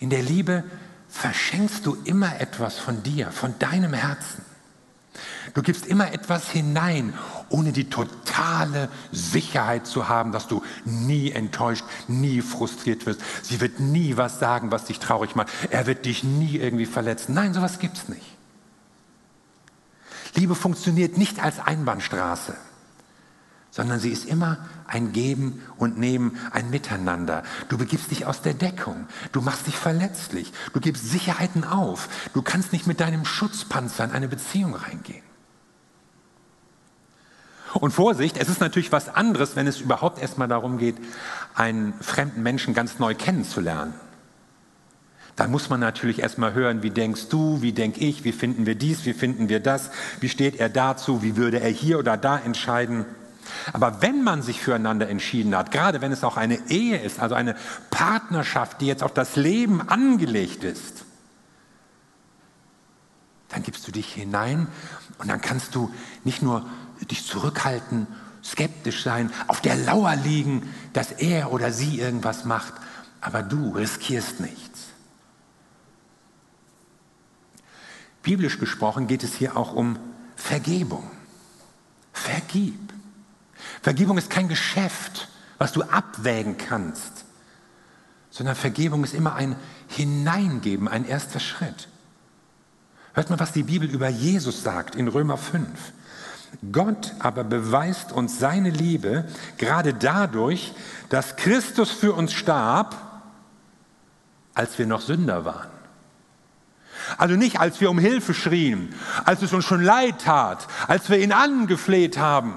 In 0.01 0.11
der 0.11 0.23
Liebe 0.23 0.65
verschenkst 1.09 1.85
du 1.87 1.97
immer 2.05 2.41
etwas 2.41 2.79
von 2.79 3.03
dir, 3.03 3.31
von 3.31 3.59
deinem 3.59 3.93
Herzen. 3.93 4.45
Du 5.55 5.63
gibst 5.63 5.87
immer 5.87 6.13
etwas 6.13 6.51
hinein, 6.51 7.13
ohne 7.51 7.73
die 7.73 7.91
totale 7.91 8.89
Sicherheit 9.11 9.87
zu 9.87 10.09
haben, 10.09 10.33
dass 10.33 10.49
du 10.49 10.63
nie 10.85 11.31
enttäuscht, 11.31 11.85
nie 12.09 12.41
frustriert 12.41 13.05
wirst. 13.05 13.21
Sie 13.43 13.61
wird 13.61 13.79
nie 13.79 14.17
was 14.17 14.39
sagen, 14.39 14.71
was 14.71 14.87
dich 14.87 14.99
traurig 14.99 15.35
macht. 15.35 15.49
Er 15.71 15.87
wird 15.87 16.07
dich 16.07 16.25
nie 16.25 16.57
irgendwie 16.57 16.87
verletzen. 16.87 17.35
Nein, 17.35 17.53
sowas 17.53 17.79
gibt 17.79 17.99
es 17.99 18.09
nicht. 18.09 18.25
Liebe 20.35 20.55
funktioniert 20.55 21.19
nicht 21.19 21.43
als 21.43 21.59
Einbahnstraße, 21.61 22.57
sondern 23.73 23.99
sie 23.99 24.11
ist 24.11 24.27
immer 24.27 24.59
ein 24.87 25.13
Geben 25.13 25.63
und 25.79 25.99
Nehmen, 25.99 26.39
ein 26.53 26.71
Miteinander. 26.71 27.43
Du 27.71 27.79
begibst 27.79 28.11
dich 28.11 28.27
aus 28.27 28.43
der 28.43 28.53
Deckung, 28.53 29.09
du 29.33 29.41
machst 29.41 29.67
dich 29.67 29.77
verletzlich, 29.77 30.53
du 30.75 30.81
gibst 30.81 31.11
Sicherheiten 31.11 31.65
auf, 31.65 32.09
du 32.35 32.43
kannst 32.43 32.73
nicht 32.73 32.87
mit 32.87 33.01
deinem 33.01 33.25
Schutzpanzer 33.25 34.05
in 34.05 34.11
eine 34.13 34.29
Beziehung 34.29 34.75
reingehen. 34.75 35.25
Und 37.73 37.93
Vorsicht, 37.93 38.37
es 38.37 38.51
ist 38.51 38.61
natürlich 38.61 38.93
was 38.93 39.09
anderes, 39.09 39.57
wenn 39.57 39.67
es 39.67 39.81
überhaupt 39.81 40.21
erstmal 40.21 40.49
darum 40.49 40.77
geht, 40.77 40.97
einen 41.55 41.95
fremden 42.03 42.43
Menschen 42.43 42.75
ganz 42.75 42.99
neu 42.99 43.15
kennenzulernen. 43.15 43.95
Dann 45.37 45.51
muss 45.51 45.71
man 45.71 45.81
natürlich 45.81 46.19
erstmal 46.19 46.53
hören, 46.53 46.83
wie 46.83 46.91
denkst 46.91 47.29
du, 47.31 47.63
wie 47.63 47.73
denke 47.73 48.01
ich, 48.01 48.25
wie 48.25 48.33
finden 48.33 48.67
wir 48.67 48.75
dies, 48.75 49.07
wie 49.07 49.15
finden 49.15 49.49
wir 49.49 49.61
das, 49.61 49.91
wie 50.21 50.29
steht 50.29 50.57
er 50.57 50.69
dazu, 50.69 51.23
wie 51.23 51.37
würde 51.37 51.61
er 51.61 51.71
hier 51.71 51.99
oder 51.99 52.19
da 52.19 52.39
entscheiden. 52.39 53.07
Aber 53.73 54.03
wenn 54.03 54.23
man 54.23 54.43
sich 54.43 54.61
füreinander 54.61 55.09
entschieden 55.09 55.57
hat, 55.57 55.71
gerade 55.71 56.01
wenn 56.01 56.13
es 56.13 56.25
auch 56.25 56.37
eine 56.37 56.59
Ehe 56.69 56.99
ist, 56.99 57.21
also 57.21 57.35
eine 57.35 57.57
Partnerschaft, 57.91 58.81
die 58.81 58.87
jetzt 58.87 59.03
auf 59.03 59.15
das 59.15 59.37
Leben 59.37 59.89
angelegt 59.89 60.65
ist, 60.65 61.05
dann 63.49 63.63
gibst 63.63 63.87
du 63.87 63.93
dich 63.93 64.13
hinein 64.13 64.67
und 65.19 65.29
dann 65.29 65.41
kannst 65.41 65.75
du 65.75 65.93
nicht 66.25 66.43
nur 66.43 66.67
dich 67.11 67.27
zurückhalten, 67.27 68.07
skeptisch 68.45 69.03
sein, 69.03 69.31
auf 69.47 69.61
der 69.61 69.77
Lauer 69.77 70.17
liegen, 70.17 70.73
dass 70.93 71.13
er 71.13 71.53
oder 71.53 71.73
sie 71.73 72.01
irgendwas 72.01 72.45
macht, 72.45 72.73
aber 73.21 73.43
du 73.43 73.71
riskierst 73.71 74.41
nichts. 74.41 74.89
Biblisch 78.23 78.59
gesprochen 78.59 79.07
geht 79.07 79.23
es 79.25 79.35
hier 79.35 79.57
auch 79.57 79.73
um 79.73 79.99
Vergebung. 80.37 81.11
Vergib. 82.13 82.92
Vergebung 83.83 84.19
ist 84.19 84.31
kein 84.31 84.49
Geschäft, 84.49 85.29
was 85.59 85.73
du 85.73 85.83
abwägen 85.83 86.57
kannst, 86.59 87.25
sondern 88.31 88.57
Vergebung 88.57 89.05
ist 89.05 89.15
immer 89.15 89.35
ein 89.35 89.57
Hineingeben, 89.89 90.89
ein 90.89 91.05
erster 91.05 91.41
Schritt. 91.41 91.89
Hört 93.15 93.31
mal, 93.31 93.39
was 93.39 93.53
die 93.53 93.63
Bibel 93.63 93.89
über 93.89 94.09
Jesus 94.09 94.63
sagt 94.63 94.95
in 94.95 95.09
Römer 95.09 95.37
5. 95.37 95.69
Gott 96.71 97.15
aber 97.19 97.45
beweist 97.45 98.13
uns 98.13 98.39
seine 98.39 98.71
Liebe 98.71 99.27
gerade 99.57 99.95
dadurch, 99.95 100.73
dass 101.09 101.37
Christus 101.37 101.91
für 101.91 102.13
uns 102.13 102.33
starb, 102.33 102.97
als 104.55 104.79
wir 104.79 104.87
noch 104.87 105.01
Sünder 105.01 105.45
waren. 105.45 105.71
Also 107.19 107.37
nicht, 107.37 107.59
als 107.59 107.81
wir 107.81 107.91
um 107.91 107.99
Hilfe 107.99 108.35
schrien, 108.35 108.95
als 109.25 109.43
es 109.43 109.53
uns 109.53 109.65
schon 109.65 109.83
leid 109.83 110.21
tat, 110.23 110.67
als 110.89 111.11
wir 111.11 111.19
ihn 111.19 111.33
angefleht 111.33 112.19
haben, 112.19 112.55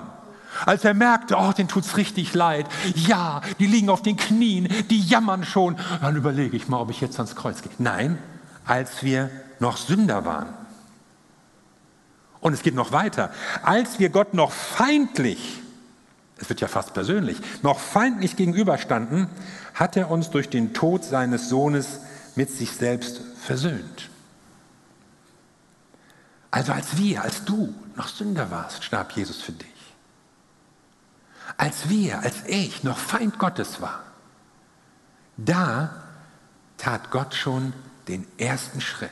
als 0.66 0.84
er 0.84 0.94
merkte, 0.94 1.36
oh, 1.38 1.52
denen 1.52 1.68
tut's 1.68 1.98
richtig 1.98 2.34
leid. 2.34 2.68
Ja, 2.96 3.42
die 3.60 3.68
liegen 3.68 3.90
auf 3.90 4.02
den 4.02 4.18
Knien, 4.18 4.68
die 4.90 5.02
jammern 5.02 5.44
schon. 5.44 5.78
Dann 6.02 6.16
überlege 6.16 6.56
ich 6.56 6.68
mal, 6.68 6.80
ob 6.80 6.90
ich 6.90 7.02
jetzt 7.02 7.18
ans 7.18 7.36
Kreuz 7.36 7.62
gehe. 7.62 7.72
Nein, 7.78 8.18
als 8.66 9.04
wir 9.04 9.30
noch 9.60 9.78
Sünder 9.78 10.26
waren. 10.26 10.48
Und 12.40 12.54
es 12.54 12.62
geht 12.62 12.76
noch 12.76 12.92
weiter. 12.92 13.32
Als 13.64 14.00
wir 14.00 14.10
Gott 14.10 14.34
noch 14.34 14.52
feindlich, 14.52 15.62
es 16.38 16.50
wird 16.50 16.62
ja 16.62 16.68
fast 16.68 16.94
persönlich, 16.94 17.38
noch 17.64 17.80
feindlich 17.80 18.36
gegenüberstanden, 18.36 19.28
hat 19.74 19.98
er 19.98 20.12
uns 20.12 20.30
durch 20.30 20.50
den 20.50 20.74
Tod 20.74 21.04
seines 21.04 21.50
Sohnes 21.50 22.02
mit 22.36 22.52
sich 22.52 22.72
selbst 22.72 23.22
versöhnt. 23.42 24.10
Also 26.52 26.72
als 26.72 26.98
wir, 26.98 27.22
als 27.22 27.44
du 27.46 27.74
noch 27.96 28.08
Sünder 28.08 28.52
warst, 28.52 28.84
starb 28.84 29.12
Jesus 29.14 29.42
für 29.42 29.52
dich. 29.52 29.75
Als 31.58 31.90
wir, 31.90 32.20
als 32.20 32.46
ich 32.46 32.84
noch 32.84 32.98
Feind 32.98 33.40
Gottes 33.40 33.82
war, 33.82 34.04
da 35.38 36.04
tat 36.78 37.12
Gott 37.12 37.34
schon 37.34 37.74
den 38.08 38.28
ersten 38.38 38.82
Schritt. 38.82 39.12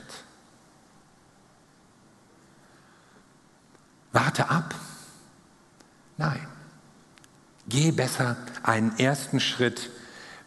Warte 4.12 4.50
ab. 4.50 4.76
Nein. 6.18 6.48
Geh 7.68 7.92
besser 7.92 8.38
einen 8.62 8.98
ersten 9.00 9.40
Schritt. 9.40 9.90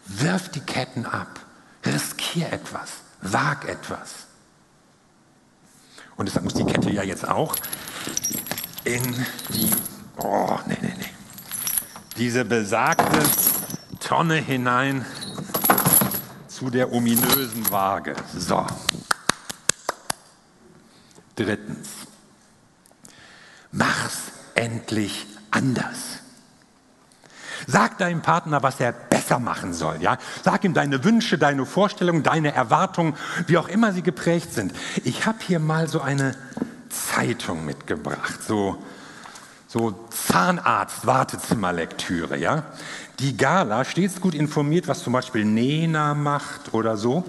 Wirf 0.04 0.50
die 0.50 0.60
Ketten 0.60 1.04
ab. 1.06 1.40
Riskier 1.84 2.52
etwas. 2.52 3.00
Wag 3.22 3.64
etwas. 3.66 4.26
Und 6.16 6.26
deshalb 6.26 6.44
muss 6.44 6.54
die 6.54 6.64
Kette 6.64 6.90
ja 6.90 7.02
jetzt 7.02 7.26
auch 7.28 7.56
in 8.84 9.26
die, 9.50 9.70
oh, 10.16 10.58
nee, 10.66 10.78
nee, 10.80 10.94
diese 12.18 12.44
besagte 12.44 13.18
Tonne 14.00 14.36
hinein 14.36 15.04
zu 16.48 16.70
der 16.70 16.92
ominösen 16.92 17.70
Waage. 17.70 18.14
So. 18.34 18.66
Drittens. 21.34 21.88
Mach's 23.72 24.32
endlich 24.54 25.26
anders. 25.50 26.20
Sag 27.66 27.98
deinem 27.98 28.22
Partner, 28.22 28.62
was 28.62 28.80
er 28.80 28.92
besser 28.92 29.38
machen 29.38 29.74
soll. 29.74 30.00
Ja? 30.00 30.18
Sag 30.42 30.64
ihm 30.64 30.72
deine 30.72 31.04
Wünsche, 31.04 31.36
deine 31.36 31.66
Vorstellungen, 31.66 32.22
deine 32.22 32.54
Erwartungen, 32.54 33.14
wie 33.46 33.58
auch 33.58 33.68
immer 33.68 33.92
sie 33.92 34.02
geprägt 34.02 34.54
sind. 34.54 34.72
Ich 35.04 35.26
habe 35.26 35.38
hier 35.42 35.58
mal 35.58 35.88
so 35.88 36.00
eine 36.00 36.34
Zeitung 36.88 37.66
mitgebracht, 37.66 38.42
so, 38.42 38.82
so 39.76 39.92
Zahnarzt-Wartezimmerlektüre. 40.08 42.38
Ja? 42.38 42.62
Die 43.18 43.36
Gala 43.36 43.84
stets 43.84 44.22
gut 44.22 44.34
informiert, 44.34 44.88
was 44.88 45.02
zum 45.02 45.12
Beispiel 45.12 45.44
Nena 45.44 46.14
macht 46.14 46.72
oder 46.72 46.96
so. 46.96 47.24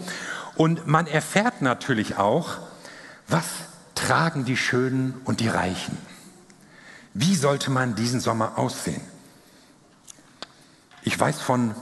Und 0.56 0.88
man 0.88 1.08
erfährt 1.08 1.62
natürlich 1.62 2.16
auch, 2.16 2.52
was 3.28 3.44
tragen 3.96 4.46
die 4.46 4.56
Schönen 4.56 5.20
und 5.26 5.42
die 5.42 5.50
Reichen. 5.50 5.98
Wie 7.14 7.36
sollte 7.36 7.70
man 7.70 7.96
diesen 7.96 8.22
Sommer 8.22 8.58
aussehen? 8.58 9.02
Ich 11.04 11.20
weiß 11.20 11.42
von 11.42 11.76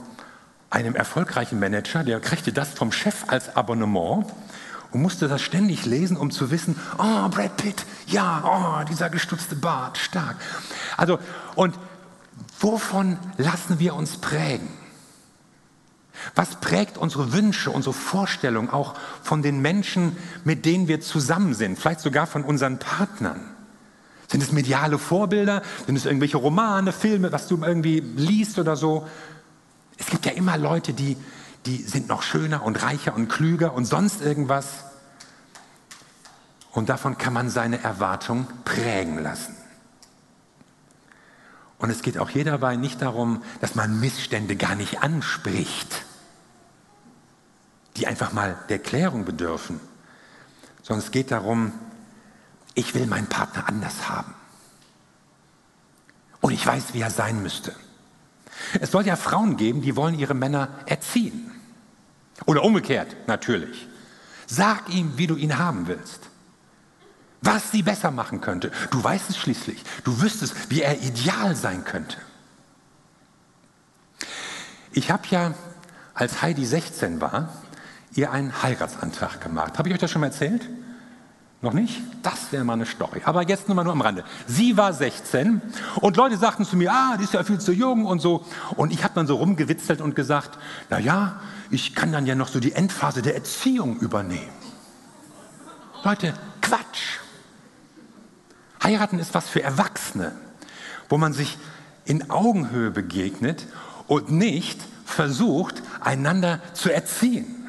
einem 0.68 0.96
erfolgreichen 0.96 1.60
Manager, 1.60 2.02
der 2.02 2.18
kriegte 2.18 2.52
das 2.52 2.70
vom 2.70 2.90
Chef 2.90 3.26
als 3.28 3.54
Abonnement 3.54 4.26
und 4.96 5.02
musste 5.02 5.28
das 5.28 5.42
ständig 5.42 5.84
lesen, 5.84 6.16
um 6.16 6.30
zu 6.30 6.50
wissen, 6.50 6.74
oh, 6.96 7.28
Brad 7.28 7.58
Pitt, 7.58 7.84
ja, 8.06 8.42
oh, 8.82 8.84
dieser 8.88 9.10
gestutzte 9.10 9.54
Bart, 9.54 9.98
stark. 9.98 10.36
Also, 10.96 11.18
und 11.54 11.78
wovon 12.60 13.18
lassen 13.36 13.78
wir 13.78 13.94
uns 13.94 14.16
prägen? 14.16 14.68
Was 16.34 16.60
prägt 16.62 16.96
unsere 16.96 17.34
Wünsche, 17.34 17.70
unsere 17.70 17.92
Vorstellungen 17.92 18.70
auch 18.70 18.94
von 19.22 19.42
den 19.42 19.60
Menschen, 19.60 20.16
mit 20.44 20.64
denen 20.64 20.88
wir 20.88 21.02
zusammen 21.02 21.52
sind, 21.52 21.78
vielleicht 21.78 22.00
sogar 22.00 22.26
von 22.26 22.42
unseren 22.42 22.78
Partnern? 22.78 23.40
Sind 24.28 24.42
es 24.42 24.50
mediale 24.50 24.98
Vorbilder? 24.98 25.60
Sind 25.84 25.96
es 25.96 26.06
irgendwelche 26.06 26.38
Romane, 26.38 26.92
Filme, 26.92 27.30
was 27.32 27.48
du 27.48 27.62
irgendwie 27.62 28.00
liest 28.00 28.58
oder 28.58 28.76
so? 28.76 29.06
Es 29.98 30.06
gibt 30.06 30.24
ja 30.24 30.32
immer 30.32 30.56
Leute, 30.56 30.94
die, 30.94 31.18
die 31.66 31.82
sind 31.82 32.08
noch 32.08 32.22
schöner 32.22 32.62
und 32.62 32.82
reicher 32.82 33.14
und 33.14 33.28
klüger 33.28 33.74
und 33.74 33.84
sonst 33.84 34.22
irgendwas. 34.22 34.84
Und 36.70 36.88
davon 36.88 37.18
kann 37.18 37.32
man 37.32 37.50
seine 37.50 37.82
Erwartung 37.82 38.46
prägen 38.64 39.22
lassen. 39.22 39.56
Und 41.78 41.90
es 41.90 42.02
geht 42.02 42.18
auch 42.18 42.30
hier 42.30 42.44
dabei 42.44 42.76
nicht 42.76 43.02
darum, 43.02 43.42
dass 43.60 43.74
man 43.74 44.00
Missstände 44.00 44.56
gar 44.56 44.74
nicht 44.74 45.02
anspricht, 45.02 46.04
die 47.96 48.06
einfach 48.06 48.32
mal 48.32 48.56
der 48.68 48.78
Klärung 48.78 49.24
bedürfen, 49.24 49.80
sondern 50.82 51.04
es 51.04 51.10
geht 51.10 51.30
darum, 51.30 51.72
ich 52.74 52.94
will 52.94 53.06
meinen 53.06 53.26
Partner 53.26 53.68
anders 53.68 54.08
haben. 54.08 54.34
Und 56.40 56.52
ich 56.52 56.64
weiß, 56.64 56.94
wie 56.94 57.00
er 57.00 57.10
sein 57.10 57.42
müsste. 57.42 57.74
Es 58.80 58.90
soll 58.90 59.06
ja 59.06 59.16
Frauen 59.16 59.56
geben, 59.56 59.82
die 59.82 59.96
wollen 59.96 60.18
ihre 60.18 60.34
Männer 60.34 60.68
erziehen. 60.86 61.55
Oder 62.44 62.62
umgekehrt, 62.62 63.16
natürlich. 63.26 63.88
Sag 64.46 64.88
ihm, 64.90 65.16
wie 65.16 65.26
du 65.26 65.36
ihn 65.36 65.58
haben 65.58 65.88
willst. 65.88 66.28
Was 67.40 67.70
sie 67.70 67.82
besser 67.82 68.10
machen 68.10 68.40
könnte. 68.40 68.70
Du 68.90 69.02
weißt 69.02 69.30
es 69.30 69.38
schließlich. 69.38 69.82
Du 70.04 70.20
wüsstest, 70.20 70.70
wie 70.70 70.82
er 70.82 71.00
ideal 71.02 71.56
sein 71.56 71.84
könnte. 71.84 72.18
Ich 74.92 75.10
habe 75.10 75.22
ja, 75.30 75.54
als 76.14 76.42
Heidi 76.42 76.64
16 76.64 77.20
war, 77.20 77.52
ihr 78.14 78.30
einen 78.30 78.62
Heiratsantrag 78.62 79.40
gemacht. 79.40 79.78
Habe 79.78 79.88
ich 79.88 79.94
euch 79.94 80.00
das 80.00 80.10
schon 80.10 80.20
mal 80.20 80.28
erzählt? 80.28 80.68
Noch 81.66 81.72
nicht? 81.72 82.00
Das 82.22 82.52
wäre 82.52 82.62
mal 82.62 82.74
eine 82.74 82.86
Story. 82.86 83.22
Aber 83.24 83.42
jetzt 83.42 83.66
nur 83.66 83.74
mal 83.74 83.82
nur 83.82 83.92
am 83.92 84.00
Rande. 84.00 84.22
Sie 84.46 84.76
war 84.76 84.92
16 84.92 85.60
und 86.00 86.16
Leute 86.16 86.36
sagten 86.36 86.64
zu 86.64 86.76
mir, 86.76 86.92
ah, 86.92 87.16
die 87.18 87.24
ist 87.24 87.34
ja 87.34 87.42
viel 87.42 87.58
zu 87.58 87.72
jung 87.72 88.06
und 88.06 88.20
so. 88.20 88.44
Und 88.76 88.92
ich 88.92 89.02
habe 89.02 89.14
dann 89.14 89.26
so 89.26 89.34
rumgewitzelt 89.34 90.00
und 90.00 90.14
gesagt, 90.14 90.60
na 90.90 91.00
ja, 91.00 91.40
ich 91.72 91.96
kann 91.96 92.12
dann 92.12 92.24
ja 92.24 92.36
noch 92.36 92.46
so 92.46 92.60
die 92.60 92.70
Endphase 92.70 93.20
der 93.20 93.34
Erziehung 93.34 93.98
übernehmen. 93.98 94.52
Leute, 96.04 96.34
Quatsch. 96.62 97.18
Heiraten 98.80 99.18
ist 99.18 99.34
was 99.34 99.48
für 99.48 99.64
Erwachsene, 99.64 100.30
wo 101.08 101.18
man 101.18 101.32
sich 101.32 101.58
in 102.04 102.30
Augenhöhe 102.30 102.92
begegnet 102.92 103.66
und 104.06 104.30
nicht 104.30 104.80
versucht, 105.04 105.82
einander 106.00 106.60
zu 106.74 106.94
erziehen 106.94 107.65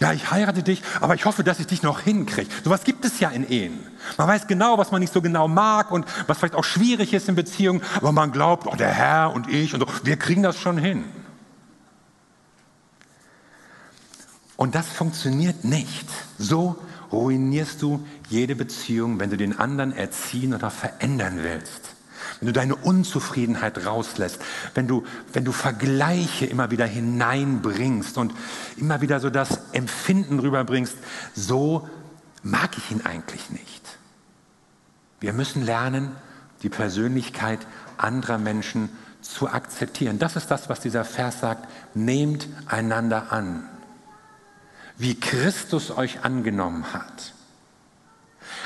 ja, 0.00 0.12
ich 0.12 0.30
heirate 0.30 0.62
dich, 0.62 0.82
aber 1.00 1.14
ich 1.14 1.26
hoffe, 1.26 1.44
dass 1.44 1.60
ich 1.60 1.66
dich 1.66 1.82
noch 1.82 2.00
hinkriege. 2.00 2.50
Sowas 2.64 2.84
gibt 2.84 3.04
es 3.04 3.20
ja 3.20 3.28
in 3.28 3.48
Ehen. 3.48 3.78
Man 4.16 4.28
weiß 4.28 4.46
genau, 4.46 4.78
was 4.78 4.90
man 4.90 5.00
nicht 5.00 5.12
so 5.12 5.20
genau 5.20 5.46
mag 5.46 5.90
und 5.90 6.06
was 6.26 6.38
vielleicht 6.38 6.54
auch 6.54 6.64
schwierig 6.64 7.12
ist 7.12 7.28
in 7.28 7.34
Beziehungen, 7.34 7.82
aber 7.96 8.10
man 8.10 8.32
glaubt, 8.32 8.66
oh, 8.66 8.74
der 8.74 8.88
Herr 8.88 9.32
und 9.34 9.48
ich 9.48 9.74
und 9.74 9.80
so, 9.80 9.86
wir 10.02 10.16
kriegen 10.16 10.42
das 10.42 10.58
schon 10.58 10.78
hin. 10.78 11.04
Und 14.56 14.74
das 14.74 14.88
funktioniert 14.88 15.64
nicht. 15.64 16.08
So 16.38 16.76
ruinierst 17.12 17.82
du 17.82 18.06
jede 18.28 18.56
Beziehung, 18.56 19.20
wenn 19.20 19.30
du 19.30 19.36
den 19.36 19.58
anderen 19.58 19.92
erziehen 19.92 20.54
oder 20.54 20.70
verändern 20.70 21.40
willst 21.42 21.94
wenn 22.38 22.46
du 22.46 22.52
deine 22.52 22.76
Unzufriedenheit 22.76 23.86
rauslässt, 23.86 24.40
wenn 24.74 24.86
du, 24.86 25.04
wenn 25.32 25.44
du 25.44 25.52
Vergleiche 25.52 26.46
immer 26.46 26.70
wieder 26.70 26.86
hineinbringst 26.86 28.18
und 28.18 28.32
immer 28.76 29.00
wieder 29.00 29.20
so 29.20 29.30
das 29.30 29.60
Empfinden 29.72 30.38
rüberbringst, 30.38 30.96
so 31.34 31.88
mag 32.42 32.76
ich 32.78 32.90
ihn 32.90 33.02
eigentlich 33.04 33.50
nicht. 33.50 33.98
Wir 35.20 35.32
müssen 35.32 35.64
lernen, 35.64 36.12
die 36.62 36.70
Persönlichkeit 36.70 37.60
anderer 37.96 38.38
Menschen 38.38 38.88
zu 39.20 39.48
akzeptieren. 39.48 40.18
Das 40.18 40.36
ist 40.36 40.50
das, 40.50 40.68
was 40.68 40.80
dieser 40.80 41.04
Vers 41.04 41.40
sagt. 41.40 41.68
Nehmt 41.94 42.48
einander 42.66 43.32
an, 43.32 43.68
wie 44.96 45.18
Christus 45.18 45.90
euch 45.90 46.24
angenommen 46.24 46.92
hat. 46.92 47.34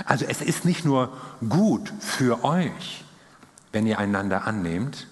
Also 0.05 0.25
es 0.25 0.41
ist 0.41 0.65
nicht 0.65 0.85
nur 0.85 1.17
gut 1.49 1.93
für 2.01 2.45
euch, 2.45 3.04
wenn 3.75 3.87
ihr 3.87 3.99
einander 3.99 4.47
annehmt. 4.47 5.09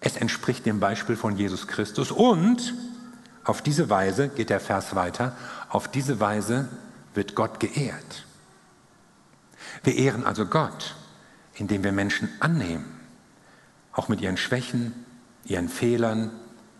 Es 0.00 0.16
entspricht 0.16 0.64
dem 0.64 0.80
Beispiel 0.80 1.16
von 1.16 1.36
Jesus 1.36 1.66
Christus 1.66 2.10
und 2.10 2.72
auf 3.44 3.62
diese 3.62 3.90
Weise, 3.90 4.28
geht 4.28 4.48
der 4.48 4.60
Vers 4.60 4.94
weiter, 4.94 5.36
auf 5.68 5.88
diese 5.88 6.20
Weise 6.20 6.68
wird 7.14 7.34
Gott 7.34 7.58
geehrt. 7.58 8.24
Wir 9.82 9.96
ehren 9.96 10.24
also 10.24 10.46
Gott, 10.46 10.94
indem 11.54 11.82
wir 11.82 11.92
Menschen 11.92 12.28
annehmen, 12.38 12.84
auch 13.92 14.08
mit 14.08 14.20
ihren 14.20 14.36
Schwächen, 14.36 14.94
ihren 15.44 15.68
Fehlern, 15.68 16.30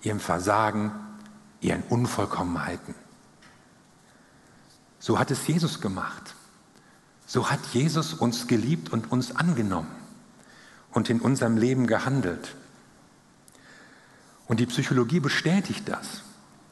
ihrem 0.02 0.20
Versagen, 0.20 0.92
ihren 1.60 1.82
Unvollkommenheiten. 1.88 2.94
So 5.00 5.18
hat 5.18 5.30
es 5.30 5.46
Jesus 5.46 5.80
gemacht. 5.80 6.34
So 7.26 7.50
hat 7.50 7.60
Jesus 7.72 8.14
uns 8.14 8.46
geliebt 8.46 8.92
und 8.92 9.10
uns 9.10 9.34
angenommen 9.34 9.99
und 10.92 11.10
in 11.10 11.20
unserem 11.20 11.56
Leben 11.56 11.86
gehandelt. 11.86 12.54
Und 14.46 14.60
die 14.60 14.66
Psychologie 14.66 15.20
bestätigt 15.20 15.88
das. 15.88 16.22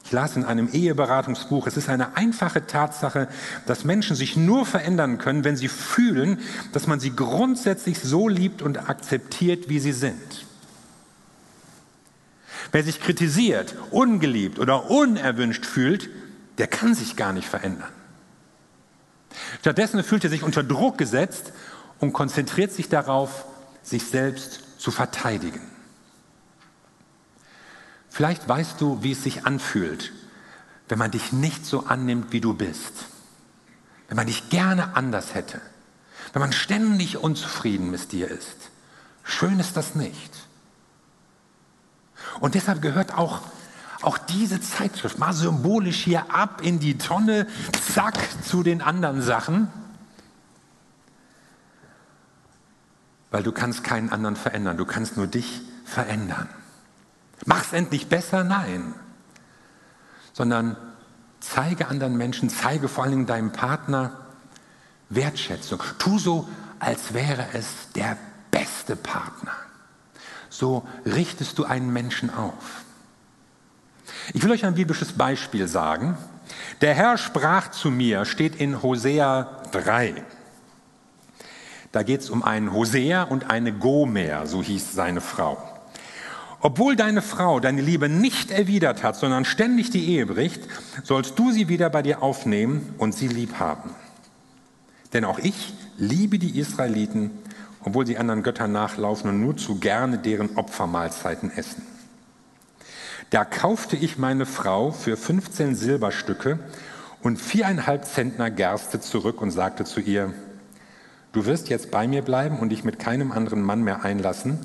Ich 0.04 0.12
las 0.12 0.37
in 0.37 0.44
einem 0.44 0.70
Eheberatungsbuch, 0.72 1.66
es 1.66 1.76
ist 1.76 1.90
eine 1.90 2.16
einfache 2.16 2.66
Tatsache, 2.66 3.28
dass 3.66 3.85
Menschen 3.85 4.16
sich 4.16 4.37
nur 4.37 4.64
verändern 4.64 5.18
können, 5.18 5.44
wenn 5.44 5.57
sie 5.57 5.68
fühlen, 5.68 6.40
dass 6.72 6.87
man 6.87 6.98
sie 6.98 7.14
grundsätzlich 7.14 8.00
so 8.00 8.26
liebt 8.26 8.62
und 8.62 8.88
akzeptiert, 8.88 9.68
wie 9.68 9.81
sie 9.81 9.92
sind. 9.92 10.46
Wer 12.72 12.83
sich 12.85 13.00
kritisiert, 13.00 13.74
ungeliebt 13.90 14.59
oder 14.59 14.90
unerwünscht 14.90 15.66
fühlt, 15.66 16.09
der 16.57 16.68
kann 16.68 16.94
sich 16.94 17.16
gar 17.16 17.33
nicht 17.33 17.46
verändern. 17.46 17.92
Stattdessen 19.61 20.02
fühlt 20.02 20.24
er 20.24 20.31
sich 20.31 20.42
unter 20.42 20.62
Druck 20.62 20.98
gesetzt 20.98 21.52
und 22.00 22.12
konzentriert 22.12 22.72
sich 22.72 22.88
darauf, 22.88 23.44
sich 23.88 24.05
selbst 24.05 24.61
zu 24.79 24.90
verteidigen. 24.90 25.61
Vielleicht 28.11 28.48
weißt 28.48 28.81
du, 28.81 29.03
wie 29.03 29.12
es 29.12 29.22
sich 29.22 29.46
anfühlt, 29.46 30.12
wenn 30.88 30.98
man 30.98 31.11
dich 31.11 31.33
nicht 31.33 31.64
so 31.64 31.87
annimmt, 31.87 32.33
wie 32.33 32.40
du 32.40 32.55
bist. 32.55 32.92
Wenn 34.09 34.16
man 34.16 34.27
dich 34.27 34.48
gerne 34.51 34.96
anders 34.96 35.35
hätte. 35.35 35.61
Wenn 36.33 36.40
man 36.40 36.53
ständig 36.53 37.18
unzufrieden 37.18 37.90
mit 37.90 38.12
dir 38.12 38.29
ist. 38.31 38.70
Schön 39.22 39.61
ist 39.61 39.77
das 39.77 39.94
nicht. 39.94 40.33
Und 42.40 42.55
deshalb 42.55 42.83
gehört 42.83 43.14
auch, 43.14 43.42
auch 44.03 44.18
diese 44.18 44.61
Zeitschrift 44.61 45.18
mal 45.18 45.33
symbolisch 45.33 46.03
hier 46.03 46.35
ab 46.35 46.61
in 46.62 46.79
die 46.81 46.98
Tonne, 46.98 47.46
zack, 47.94 48.18
zu 48.44 48.62
den 48.62 48.81
anderen 48.81 49.22
Sachen. 49.22 49.68
Weil 53.31 53.43
du 53.43 53.53
kannst 53.53 53.85
keinen 53.85 54.11
anderen 54.11 54.37
verändern, 54.37 54.77
du 54.77 54.87
kannst 54.87 55.17
nur 55.17 55.27
dich 55.27 55.61
verändern. 55.85 56.49
Mach 57.45 57.64
es 57.64 57.73
endlich 57.73 58.09
besser? 58.09 58.45
Nein. 58.45 58.95
Sondern 60.33 60.77
zeige 61.41 61.88
anderen 61.88 62.17
Menschen, 62.17 62.49
zeige 62.51 62.88
vor 62.88 63.07
Dingen 63.07 63.27
deinem 63.27 63.53
Partner 63.53 64.12
Wertschätzung. 65.09 65.83
Tu 65.99 66.19
so, 66.19 66.49
als 66.79 67.14
wäre 67.14 67.47
es 67.53 67.93
der 67.95 68.17
beste 68.51 68.97
Partner 68.97 69.53
so 70.59 70.87
richtest 71.07 71.59
du 71.59 71.64
einen 71.64 71.93
Menschen 71.93 72.35
auf. 72.35 72.83
Ich 74.35 74.43
will 74.43 74.51
euch 74.51 74.64
ein 74.64 74.75
biblisches 74.75 75.12
Beispiel 75.12 75.69
sagen. 75.69 76.17
Der 76.81 76.95
Herr 76.95 77.17
sprach 77.17 77.71
zu 77.71 77.91
mir, 77.91 78.25
steht 78.25 78.57
in 78.57 78.83
Hosea 78.83 79.62
3. 79.73 80.25
Da 81.92 82.03
geht 82.03 82.20
es 82.20 82.31
um 82.31 82.42
einen 82.42 82.72
Hosea 82.72 83.22
und 83.24 83.51
eine 83.51 83.72
Gomer, 83.72 84.46
so 84.46 84.62
hieß 84.62 84.92
seine 84.92 85.20
Frau. 85.20 85.57
Obwohl 86.61 86.96
deine 86.96 87.22
Frau 87.22 87.61
deine 87.61 87.81
Liebe 87.81 88.09
nicht 88.09 88.51
erwidert 88.51 89.03
hat, 89.03 89.16
sondern 89.16 89.44
ständig 89.44 89.90
die 89.90 90.09
Ehe 90.09 90.27
bricht, 90.27 90.62
sollst 91.05 91.38
du 91.38 91.53
sie 91.53 91.68
wieder 91.68 91.88
bei 91.88 92.03
dir 92.03 92.22
aufnehmen 92.22 92.94
und 92.98 93.14
sie 93.14 93.29
lieb 93.29 93.61
haben. 93.61 93.90
Denn 95.12 95.24
auch 95.24 95.38
ich 95.38 95.72
liebe 95.96 96.38
die 96.38 96.59
Israeliten 96.59 97.31
obwohl 97.88 98.07
sie 98.07 98.18
anderen 98.18 98.42
Göttern 98.42 98.72
nachlaufen 98.72 99.31
und 99.31 99.40
nur 99.40 99.57
zu 99.57 99.77
gerne 99.77 100.18
deren 100.18 100.57
Opfermahlzeiten 100.57 101.51
essen. 101.51 101.83
Da 103.31 103.44
kaufte 103.44 103.96
ich 103.96 104.18
meine 104.18 104.46
Frau 104.46 104.90
für 104.90 105.16
15 105.16 105.74
Silberstücke 105.74 106.59
und 107.22 107.38
viereinhalb 107.38 108.05
Zentner 108.05 108.51
Gerste 108.51 109.01
zurück 109.01 109.40
und 109.40 109.51
sagte 109.51 109.85
zu 109.85 110.01
ihr, 110.01 110.33
du 111.38 111.46
wirst 111.46 111.68
jetzt 111.68 111.92
bei 111.92 112.09
mir 112.09 112.22
bleiben 112.22 112.59
und 112.59 112.70
dich 112.70 112.83
mit 112.83 112.98
keinem 112.98 113.31
anderen 113.31 113.62
Mann 113.62 113.83
mehr 113.83 114.03
einlassen, 114.03 114.59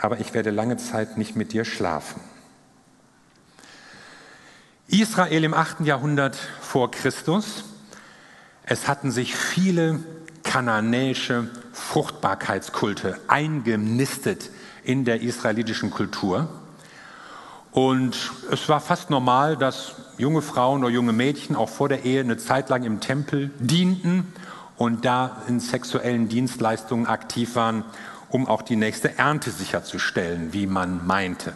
aber 0.00 0.20
ich 0.20 0.34
werde 0.34 0.50
lange 0.50 0.76
Zeit 0.76 1.16
nicht 1.16 1.34
mit 1.34 1.54
dir 1.54 1.64
schlafen. 1.64 2.20
Israel 4.88 5.44
im 5.44 5.54
8. 5.54 5.80
Jahrhundert 5.80 6.36
vor 6.60 6.90
Christus. 6.90 7.64
Es 8.64 8.86
hatten 8.86 9.10
sich 9.10 9.34
viele 9.34 10.00
kananäische 10.42 11.48
Fruchtbarkeitskulte 11.72 13.18
eingenistet 13.26 14.50
in 14.84 15.06
der 15.06 15.22
israelitischen 15.22 15.90
Kultur. 15.90 16.50
Und 17.72 18.30
es 18.50 18.68
war 18.68 18.82
fast 18.82 19.08
normal, 19.08 19.56
dass 19.56 19.94
junge 20.18 20.42
Frauen 20.42 20.84
oder 20.84 20.92
junge 20.92 21.14
Mädchen 21.14 21.56
auch 21.56 21.70
vor 21.70 21.88
der 21.88 22.04
Ehe 22.04 22.20
eine 22.20 22.36
Zeit 22.36 22.68
lang 22.68 22.84
im 22.84 23.00
Tempel 23.00 23.50
dienten 23.58 24.34
und 24.80 25.04
da 25.04 25.42
in 25.46 25.60
sexuellen 25.60 26.30
Dienstleistungen 26.30 27.06
aktiv 27.06 27.54
waren, 27.54 27.84
um 28.30 28.48
auch 28.48 28.62
die 28.62 28.76
nächste 28.76 29.18
Ernte 29.18 29.50
sicherzustellen, 29.50 30.54
wie 30.54 30.66
man 30.66 31.06
meinte. 31.06 31.52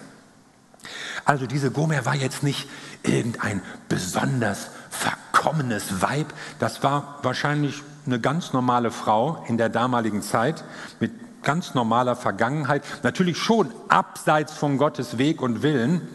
Also 1.24 1.46
diese 1.46 1.70
Gomer 1.70 2.04
war 2.04 2.14
jetzt 2.14 2.42
nicht 2.42 2.68
irgendein 3.02 3.62
besonders 3.88 4.68
verkommenes 4.90 6.02
Weib, 6.02 6.34
das 6.58 6.82
war 6.82 7.18
wahrscheinlich 7.22 7.82
eine 8.04 8.20
ganz 8.20 8.52
normale 8.52 8.90
Frau 8.90 9.42
in 9.48 9.56
der 9.56 9.70
damaligen 9.70 10.20
Zeit 10.20 10.62
mit 11.00 11.10
ganz 11.42 11.72
normaler 11.72 12.16
Vergangenheit, 12.16 12.84
natürlich 13.04 13.38
schon 13.38 13.72
abseits 13.88 14.52
von 14.52 14.76
Gottes 14.76 15.16
Weg 15.16 15.40
und 15.40 15.62
Willen. 15.62 16.06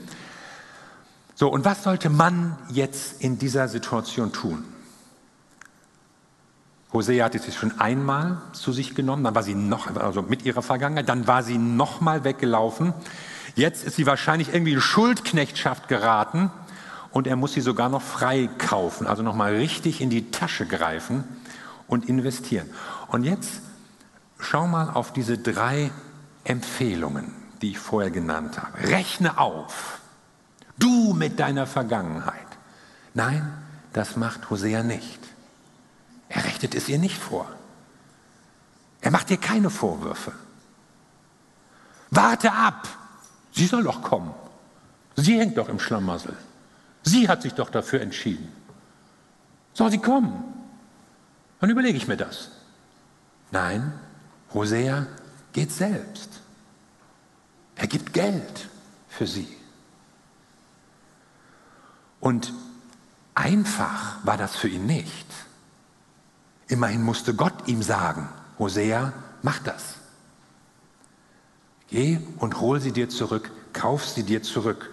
So, 1.33 1.49
und 1.49 1.65
was 1.65 1.81
sollte 1.81 2.11
man 2.11 2.55
jetzt 2.69 3.19
in 3.19 3.39
dieser 3.39 3.67
Situation 3.67 4.31
tun? 4.31 4.63
Hosea 6.91 7.25
hatte 7.25 7.39
sie 7.39 7.51
schon 7.51 7.79
einmal 7.79 8.41
zu 8.53 8.71
sich 8.71 8.95
genommen, 8.95 9.23
dann 9.23 9.35
war 9.35 9.43
sie 9.43 9.53
noch, 9.53 9.95
also 9.95 10.23
mit 10.23 10.43
ihrer 10.45 10.63
Vergangenheit, 10.63 11.07
dann 11.07 11.27
war 11.27 11.43
sie 11.43 11.57
nochmal 11.57 12.23
weggelaufen. 12.23 12.93
Jetzt 13.55 13.83
ist 13.83 13.95
sie 13.95 14.07
wahrscheinlich 14.07 14.53
irgendwie 14.53 14.73
in 14.73 14.81
Schuldknechtschaft 14.81 15.87
geraten 15.87 16.49
und 17.11 17.27
er 17.27 17.35
muss 17.35 17.53
sie 17.53 17.61
sogar 17.61 17.89
noch 17.89 18.01
freikaufen, 18.01 19.05
also 19.05 19.21
nochmal 19.21 19.55
richtig 19.55 20.01
in 20.01 20.09
die 20.09 20.31
Tasche 20.31 20.65
greifen 20.65 21.23
und 21.87 22.09
investieren. 22.09 22.69
Und 23.07 23.23
jetzt 23.23 23.61
schau 24.39 24.65
mal 24.65 24.89
auf 24.89 25.13
diese 25.13 25.37
drei 25.37 25.91
Empfehlungen, 26.43 27.33
die 27.61 27.71
ich 27.71 27.79
vorher 27.79 28.11
genannt 28.11 28.59
habe. 28.59 28.87
Rechne 28.89 29.37
auf. 29.37 29.99
Du 30.77 31.13
mit 31.13 31.39
deiner 31.39 31.67
Vergangenheit. 31.67 32.47
Nein, 33.13 33.51
das 33.93 34.15
macht 34.15 34.49
Hosea 34.49 34.81
nicht. 34.81 35.19
Er 36.29 36.45
rechnet 36.45 36.75
es 36.75 36.87
ihr 36.87 36.99
nicht 36.99 37.17
vor. 37.17 37.47
Er 39.01 39.11
macht 39.11 39.31
ihr 39.31 39.37
keine 39.37 39.69
Vorwürfe. 39.69 40.31
Warte 42.11 42.51
ab. 42.51 42.87
Sie 43.51 43.65
soll 43.65 43.83
doch 43.83 44.01
kommen. 44.01 44.33
Sie 45.15 45.39
hängt 45.39 45.57
doch 45.57 45.69
im 45.69 45.79
Schlamassel. 45.79 46.37
Sie 47.03 47.27
hat 47.27 47.41
sich 47.41 47.53
doch 47.53 47.69
dafür 47.69 48.01
entschieden. 48.01 48.51
Soll 49.73 49.91
sie 49.91 49.99
kommen? 49.99 50.43
Dann 51.59 51.69
überlege 51.69 51.97
ich 51.97 52.07
mir 52.07 52.17
das. 52.17 52.51
Nein, 53.51 53.93
Hosea 54.53 55.07
geht 55.53 55.71
selbst. 55.71 56.29
Er 57.75 57.87
gibt 57.87 58.13
Geld 58.13 58.69
für 59.07 59.25
sie. 59.25 59.47
Und 62.19 62.53
einfach 63.33 64.17
war 64.25 64.37
das 64.37 64.55
für 64.55 64.67
ihn 64.67 64.85
nicht. 64.85 65.25
Immerhin 66.69 67.01
musste 67.03 67.33
Gott 67.33 67.67
ihm 67.67 67.81
sagen, 67.81 68.29
Hosea, 68.57 69.11
mach 69.41 69.59
das. 69.59 69.95
Geh 71.89 72.19
und 72.37 72.61
hol 72.61 72.79
sie 72.79 72.91
dir 72.91 73.09
zurück, 73.09 73.51
kauf 73.73 74.05
sie 74.05 74.23
dir 74.23 74.43
zurück. 74.43 74.89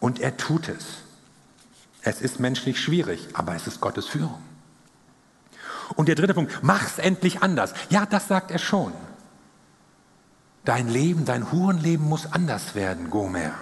Und 0.00 0.18
er 0.18 0.36
tut 0.36 0.68
es. 0.68 0.84
Es 2.02 2.20
ist 2.20 2.40
menschlich 2.40 2.80
schwierig, 2.80 3.28
aber 3.34 3.54
es 3.54 3.68
ist 3.68 3.80
Gottes 3.80 4.06
Führung. 4.06 4.42
Und 5.94 6.08
der 6.08 6.16
dritte 6.16 6.34
Punkt, 6.34 6.58
mach's 6.62 6.98
endlich 6.98 7.42
anders. 7.42 7.72
Ja, 7.88 8.04
das 8.04 8.26
sagt 8.26 8.50
er 8.50 8.58
schon. 8.58 8.92
Dein 10.64 10.88
Leben, 10.88 11.24
dein 11.24 11.52
Hurenleben 11.52 12.08
muss 12.08 12.32
anders 12.32 12.74
werden, 12.74 13.10
Gomer. 13.10 13.52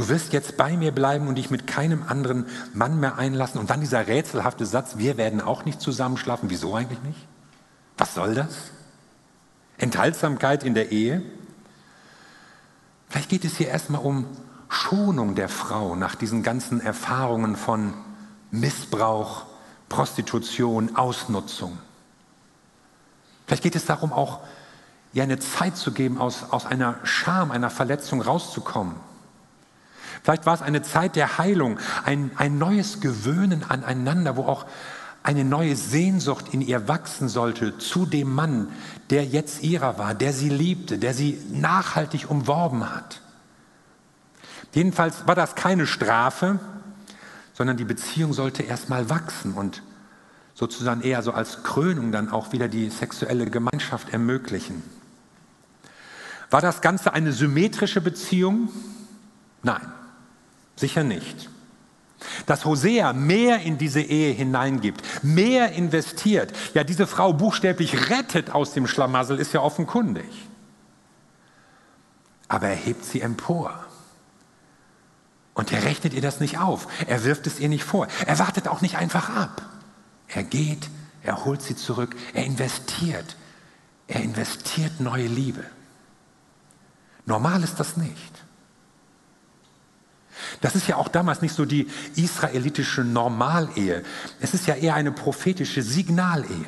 Du 0.00 0.08
wirst 0.08 0.32
jetzt 0.32 0.56
bei 0.56 0.78
mir 0.78 0.92
bleiben 0.92 1.28
und 1.28 1.34
dich 1.34 1.50
mit 1.50 1.66
keinem 1.66 2.04
anderen 2.08 2.46
Mann 2.72 3.00
mehr 3.00 3.18
einlassen. 3.18 3.60
Und 3.60 3.68
dann 3.68 3.80
dieser 3.80 4.06
rätselhafte 4.06 4.64
Satz, 4.64 4.96
wir 4.96 5.18
werden 5.18 5.42
auch 5.42 5.66
nicht 5.66 5.78
zusammenschlafen. 5.78 6.48
Wieso 6.48 6.74
eigentlich 6.74 7.02
nicht? 7.02 7.18
Was 7.98 8.14
soll 8.14 8.34
das? 8.34 8.70
Enthaltsamkeit 9.76 10.64
in 10.64 10.72
der 10.72 10.90
Ehe? 10.90 11.20
Vielleicht 13.10 13.28
geht 13.28 13.44
es 13.44 13.58
hier 13.58 13.68
erstmal 13.68 14.00
um 14.00 14.24
Schonung 14.70 15.34
der 15.34 15.50
Frau 15.50 15.94
nach 15.96 16.14
diesen 16.14 16.42
ganzen 16.42 16.80
Erfahrungen 16.80 17.54
von 17.54 17.92
Missbrauch, 18.50 19.44
Prostitution, 19.90 20.96
Ausnutzung. 20.96 21.76
Vielleicht 23.46 23.64
geht 23.64 23.76
es 23.76 23.84
darum, 23.84 24.14
auch 24.14 24.40
ihr 25.12 25.24
eine 25.24 25.40
Zeit 25.40 25.76
zu 25.76 25.92
geben, 25.92 26.16
aus, 26.16 26.44
aus 26.48 26.64
einer 26.64 26.98
Scham, 27.02 27.50
einer 27.50 27.68
Verletzung 27.68 28.22
rauszukommen. 28.22 29.09
Vielleicht 30.22 30.46
war 30.46 30.54
es 30.54 30.62
eine 30.62 30.82
Zeit 30.82 31.16
der 31.16 31.38
Heilung, 31.38 31.78
ein, 32.04 32.30
ein 32.36 32.58
neues 32.58 33.00
Gewöhnen 33.00 33.64
aneinander, 33.68 34.36
wo 34.36 34.44
auch 34.44 34.66
eine 35.22 35.44
neue 35.44 35.76
Sehnsucht 35.76 36.46
in 36.52 36.60
ihr 36.60 36.88
wachsen 36.88 37.28
sollte 37.28 37.78
zu 37.78 38.06
dem 38.06 38.34
Mann, 38.34 38.68
der 39.10 39.24
jetzt 39.24 39.62
ihrer 39.62 39.98
war, 39.98 40.14
der 40.14 40.32
sie 40.32 40.48
liebte, 40.48 40.98
der 40.98 41.14
sie 41.14 41.38
nachhaltig 41.50 42.30
umworben 42.30 42.94
hat. 42.94 43.20
Jedenfalls 44.72 45.26
war 45.26 45.34
das 45.34 45.54
keine 45.54 45.86
Strafe, 45.86 46.58
sondern 47.52 47.76
die 47.76 47.84
Beziehung 47.84 48.32
sollte 48.32 48.62
erstmal 48.62 49.10
wachsen 49.10 49.52
und 49.52 49.82
sozusagen 50.54 51.02
eher 51.02 51.22
so 51.22 51.32
als 51.32 51.62
Krönung 51.62 52.12
dann 52.12 52.30
auch 52.30 52.52
wieder 52.52 52.68
die 52.68 52.88
sexuelle 52.88 53.46
Gemeinschaft 53.46 54.10
ermöglichen. 54.10 54.82
War 56.50 56.60
das 56.60 56.80
Ganze 56.80 57.12
eine 57.12 57.32
symmetrische 57.32 58.00
Beziehung? 58.00 58.70
Nein, 59.62 59.80
sicher 60.80 61.04
nicht. 61.04 61.48
Dass 62.46 62.64
Hosea 62.64 63.12
mehr 63.12 63.60
in 63.62 63.78
diese 63.78 64.02
Ehe 64.02 64.32
hineingibt, 64.32 65.02
mehr 65.22 65.72
investiert, 65.72 66.52
ja 66.74 66.84
diese 66.84 67.06
Frau 67.06 67.32
buchstäblich 67.32 68.10
rettet 68.10 68.50
aus 68.50 68.72
dem 68.74 68.86
Schlamassel, 68.86 69.38
ist 69.38 69.54
ja 69.54 69.60
offenkundig. 69.60 70.48
Aber 72.48 72.68
er 72.68 72.76
hebt 72.76 73.04
sie 73.04 73.20
empor. 73.20 73.72
Und 75.54 75.72
er 75.72 75.84
rechnet 75.84 76.14
ihr 76.14 76.22
das 76.22 76.40
nicht 76.40 76.58
auf. 76.58 76.88
Er 77.06 77.24
wirft 77.24 77.46
es 77.46 77.60
ihr 77.60 77.68
nicht 77.68 77.84
vor. 77.84 78.08
Er 78.26 78.38
wartet 78.38 78.68
auch 78.68 78.80
nicht 78.80 78.96
einfach 78.96 79.34
ab. 79.36 79.62
Er 80.28 80.42
geht, 80.42 80.88
er 81.22 81.44
holt 81.44 81.62
sie 81.62 81.76
zurück, 81.76 82.16
er 82.34 82.44
investiert. 82.44 83.36
Er 84.06 84.22
investiert 84.22 85.00
neue 85.00 85.26
Liebe. 85.26 85.64
Normal 87.26 87.62
ist 87.62 87.78
das 87.78 87.96
nicht. 87.96 88.44
Das 90.60 90.74
ist 90.74 90.86
ja 90.86 90.96
auch 90.96 91.08
damals 91.08 91.40
nicht 91.42 91.54
so 91.54 91.64
die 91.64 91.88
israelitische 92.16 93.02
Normalehe. 93.02 94.02
Es 94.40 94.52
ist 94.54 94.66
ja 94.66 94.74
eher 94.74 94.94
eine 94.94 95.12
prophetische 95.12 95.82
Signalehe, 95.82 96.66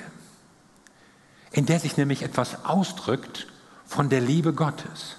in 1.50 1.66
der 1.66 1.78
sich 1.78 1.96
nämlich 1.96 2.22
etwas 2.22 2.64
ausdrückt 2.64 3.48
von 3.86 4.08
der 4.08 4.20
Liebe 4.20 4.54
Gottes. 4.54 5.16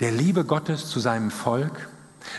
Der 0.00 0.12
Liebe 0.12 0.44
Gottes 0.44 0.90
zu 0.90 1.00
seinem 1.00 1.30
Volk, 1.30 1.88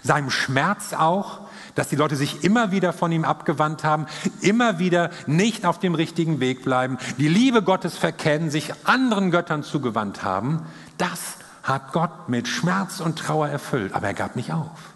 seinem 0.03 0.29
Schmerz 0.29 0.93
auch, 0.93 1.39
dass 1.73 1.89
die 1.89 1.95
Leute 1.95 2.15
sich 2.15 2.43
immer 2.43 2.71
wieder 2.71 2.93
von 2.93 3.11
ihm 3.11 3.25
abgewandt 3.25 3.83
haben, 3.83 4.05
immer 4.41 4.77
wieder 4.77 5.09
nicht 5.25 5.65
auf 5.65 5.79
dem 5.79 5.95
richtigen 5.95 6.39
Weg 6.39 6.63
bleiben, 6.63 6.99
die 7.17 7.27
Liebe 7.27 7.63
Gottes 7.63 7.97
verkennen, 7.97 8.51
sich 8.51 8.73
anderen 8.83 9.31
Göttern 9.31 9.63
zugewandt 9.63 10.23
haben. 10.23 10.65
Das 10.99 11.37
hat 11.67 11.91
Gott 11.91 12.29
mit 12.29 12.47
Schmerz 12.47 13.01
und 13.01 13.19
Trauer 13.19 13.49
erfüllt, 13.49 13.93
aber 13.93 14.07
er 14.07 14.13
gab 14.13 14.37
nicht 14.37 14.53
auf. 14.53 14.95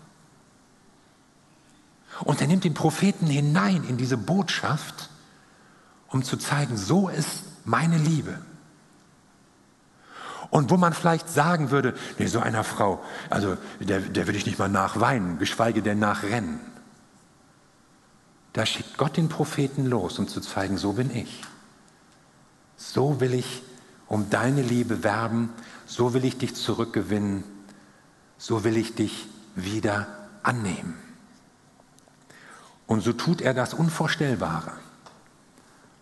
Und 2.23 2.39
er 2.39 2.47
nimmt 2.47 2.63
den 2.63 2.73
Propheten 2.73 3.27
hinein 3.27 3.83
in 3.83 3.97
diese 3.97 4.15
Botschaft, 4.15 5.09
um 6.07 6.23
zu 6.23 6.37
zeigen, 6.37 6.77
so 6.77 7.09
ist 7.09 7.43
meine 7.65 7.97
Liebe. 7.97 8.39
Und 10.49 10.69
wo 10.69 10.77
man 10.77 10.93
vielleicht 10.93 11.29
sagen 11.29 11.71
würde, 11.71 11.93
nee, 12.17 12.27
so 12.27 12.39
einer 12.39 12.63
Frau, 12.63 13.03
also 13.29 13.57
der, 13.79 13.99
der 13.99 14.27
will 14.27 14.35
ich 14.35 14.45
nicht 14.45 14.59
mal 14.59 14.69
nachweinen, 14.69 15.39
geschweige 15.39 15.81
denn 15.81 15.99
nachrennen. 15.99 16.59
Da 18.53 18.65
schickt 18.65 18.97
Gott 18.97 19.17
den 19.17 19.29
Propheten 19.29 19.85
los, 19.85 20.19
um 20.19 20.27
zu 20.27 20.39
zeigen, 20.39 20.77
so 20.77 20.93
bin 20.93 21.13
ich. 21.13 21.41
So 22.77 23.19
will 23.19 23.33
ich 23.33 23.61
um 24.11 24.29
deine 24.29 24.61
Liebe 24.61 25.05
werben, 25.05 25.53
so 25.85 26.13
will 26.13 26.25
ich 26.25 26.37
dich 26.37 26.53
zurückgewinnen, 26.53 27.45
so 28.37 28.65
will 28.65 28.75
ich 28.75 28.93
dich 28.93 29.29
wieder 29.55 30.05
annehmen. 30.43 30.95
Und 32.87 33.03
so 33.03 33.13
tut 33.13 33.39
er 33.39 33.53
das 33.53 33.73
Unvorstellbare. 33.73 34.73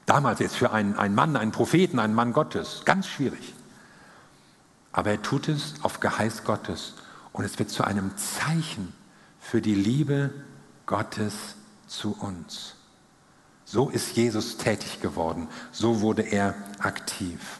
Damals 0.08 0.40
jetzt 0.40 0.56
für 0.56 0.72
einen, 0.72 0.96
einen 0.96 1.14
Mann, 1.14 1.36
einen 1.36 1.52
Propheten, 1.52 2.00
einen 2.00 2.16
Mann 2.16 2.34
Gottes, 2.34 2.82
ganz 2.84 3.06
schwierig. 3.06 3.54
Aber 4.92 5.12
er 5.12 5.22
tut 5.22 5.48
es 5.48 5.76
auf 5.84 6.00
Geheiß 6.00 6.46
Gottes 6.46 6.96
und 7.32 7.46
es 7.46 7.60
wird 7.60 7.70
zu 7.70 7.84
einem 7.84 8.18
Zeichen 8.18 8.92
für 9.40 9.62
die 9.62 9.76
Liebe 9.76 10.32
Gottes 10.88 11.36
zu 11.86 12.18
uns. 12.20 12.74
So 13.66 13.92
ist 13.92 14.16
Jesus 14.18 14.58
tätig 14.58 15.00
geworden, 15.00 15.48
so 15.72 16.02
wurde 16.02 16.24
er 16.24 16.56
aktiv. 16.80 17.59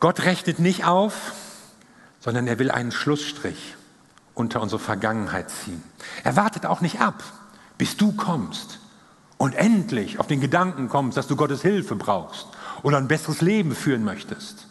Gott 0.00 0.20
rechnet 0.20 0.58
nicht 0.58 0.84
auf, 0.84 1.32
sondern 2.20 2.46
er 2.46 2.58
will 2.58 2.70
einen 2.70 2.92
Schlussstrich 2.92 3.74
unter 4.34 4.60
unsere 4.60 4.78
Vergangenheit 4.78 5.50
ziehen. 5.50 5.82
Er 6.24 6.36
wartet 6.36 6.66
auch 6.66 6.80
nicht 6.80 7.00
ab, 7.00 7.22
bis 7.76 7.96
du 7.96 8.12
kommst 8.12 8.78
und 9.36 9.54
endlich 9.54 10.20
auf 10.20 10.26
den 10.26 10.40
Gedanken 10.40 10.88
kommst, 10.88 11.16
dass 11.16 11.26
du 11.26 11.36
Gottes 11.36 11.62
Hilfe 11.62 11.96
brauchst 11.96 12.46
oder 12.82 12.98
ein 12.98 13.08
besseres 13.08 13.40
Leben 13.40 13.74
führen 13.74 14.04
möchtest. 14.04 14.66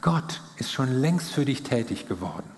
Gott 0.00 0.40
ist 0.56 0.72
schon 0.72 0.90
längst 0.90 1.30
für 1.30 1.44
dich 1.44 1.62
tätig 1.62 2.08
geworden. 2.08 2.50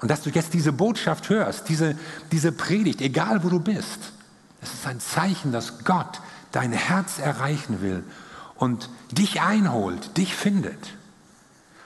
Und 0.00 0.10
dass 0.10 0.22
du 0.22 0.30
jetzt 0.30 0.52
diese 0.52 0.72
Botschaft 0.72 1.30
hörst, 1.30 1.68
diese, 1.68 1.96
diese 2.32 2.52
Predigt, 2.52 3.00
egal 3.00 3.44
wo 3.44 3.48
du 3.48 3.60
bist, 3.60 4.12
das 4.60 4.74
ist 4.74 4.86
ein 4.86 5.00
Zeichen, 5.00 5.52
dass 5.52 5.84
Gott 5.84 6.20
dein 6.52 6.72
Herz 6.72 7.18
erreichen 7.18 7.80
will 7.80 8.04
und 8.58 8.90
dich 9.10 9.40
einholt, 9.40 10.16
dich 10.16 10.34
findet. 10.34 10.94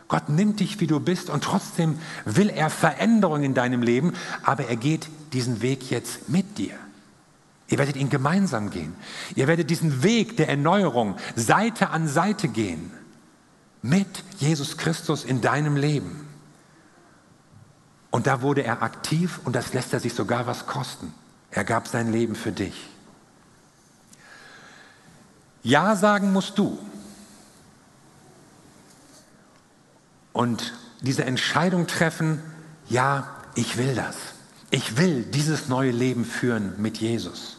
Gott 0.08 0.28
nimmt 0.28 0.60
dich, 0.60 0.80
wie 0.80 0.86
du 0.86 0.98
bist 0.98 1.30
und 1.30 1.44
trotzdem 1.44 1.98
will 2.24 2.48
er 2.48 2.68
Veränderungen 2.68 3.44
in 3.44 3.54
deinem 3.54 3.82
Leben, 3.82 4.12
aber 4.42 4.66
er 4.66 4.76
geht 4.76 5.08
diesen 5.32 5.62
Weg 5.62 5.90
jetzt 5.90 6.28
mit 6.28 6.58
dir. 6.58 6.74
Ihr 7.68 7.78
werdet 7.78 7.94
ihn 7.94 8.10
gemeinsam 8.10 8.70
gehen. 8.70 8.94
Ihr 9.36 9.46
werdet 9.46 9.70
diesen 9.70 10.02
Weg 10.02 10.36
der 10.36 10.48
Erneuerung 10.48 11.16
Seite 11.36 11.90
an 11.90 12.08
Seite 12.08 12.48
gehen 12.48 12.90
mit 13.82 14.24
Jesus 14.38 14.76
Christus 14.76 15.24
in 15.24 15.40
deinem 15.40 15.76
Leben. 15.76 16.28
Und 18.10 18.26
da 18.26 18.42
wurde 18.42 18.64
er 18.64 18.82
aktiv 18.82 19.40
und 19.44 19.54
das 19.54 19.72
lässt 19.72 19.92
er 19.92 20.00
sich 20.00 20.14
sogar 20.14 20.48
was 20.48 20.66
kosten. 20.66 21.14
Er 21.52 21.62
gab 21.62 21.86
sein 21.86 22.10
Leben 22.10 22.34
für 22.34 22.52
dich. 22.52 22.89
Ja 25.62 25.96
sagen 25.96 26.32
musst 26.32 26.58
du. 26.58 26.78
Und 30.32 30.72
diese 31.02 31.24
Entscheidung 31.24 31.86
treffen, 31.86 32.42
ja, 32.88 33.28
ich 33.54 33.76
will 33.76 33.94
das. 33.94 34.16
Ich 34.70 34.96
will 34.96 35.24
dieses 35.24 35.68
neue 35.68 35.90
Leben 35.90 36.24
führen 36.24 36.74
mit 36.80 36.98
Jesus. 36.98 37.56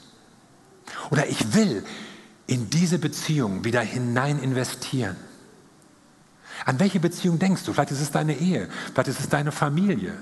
Oder 1.09 1.27
ich 1.27 1.53
will 1.53 1.83
in 2.47 2.69
diese 2.69 2.99
Beziehung 2.99 3.63
wieder 3.65 3.81
hinein 3.81 4.39
investieren. 4.39 5.17
An 6.65 6.79
welche 6.79 6.99
Beziehung 6.99 7.39
denkst 7.39 7.63
du? 7.65 7.73
Vielleicht 7.73 7.91
ist 7.91 8.01
es 8.01 8.11
deine 8.11 8.35
Ehe, 8.35 8.69
vielleicht 8.93 9.09
ist 9.09 9.19
es 9.19 9.29
deine 9.29 9.51
Familie, 9.51 10.13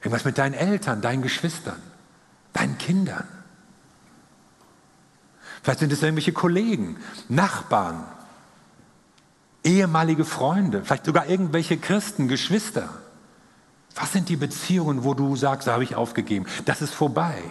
irgendwas 0.00 0.24
mit 0.24 0.38
deinen 0.38 0.54
Eltern, 0.54 1.00
deinen 1.00 1.22
Geschwistern, 1.22 1.80
deinen 2.52 2.78
Kindern. 2.78 3.26
Vielleicht 5.62 5.80
sind 5.80 5.92
es 5.92 6.02
irgendwelche 6.02 6.32
Kollegen, 6.32 6.96
Nachbarn, 7.28 8.04
ehemalige 9.64 10.24
Freunde, 10.24 10.84
vielleicht 10.84 11.06
sogar 11.06 11.28
irgendwelche 11.28 11.78
Christen, 11.78 12.28
Geschwister. 12.28 12.88
Was 13.94 14.12
sind 14.12 14.28
die 14.28 14.36
Beziehungen, 14.36 15.04
wo 15.04 15.14
du 15.14 15.36
sagst, 15.36 15.68
da 15.68 15.74
habe 15.74 15.84
ich 15.84 15.94
aufgegeben, 15.94 16.46
das 16.64 16.82
ist 16.82 16.94
vorbei. 16.94 17.42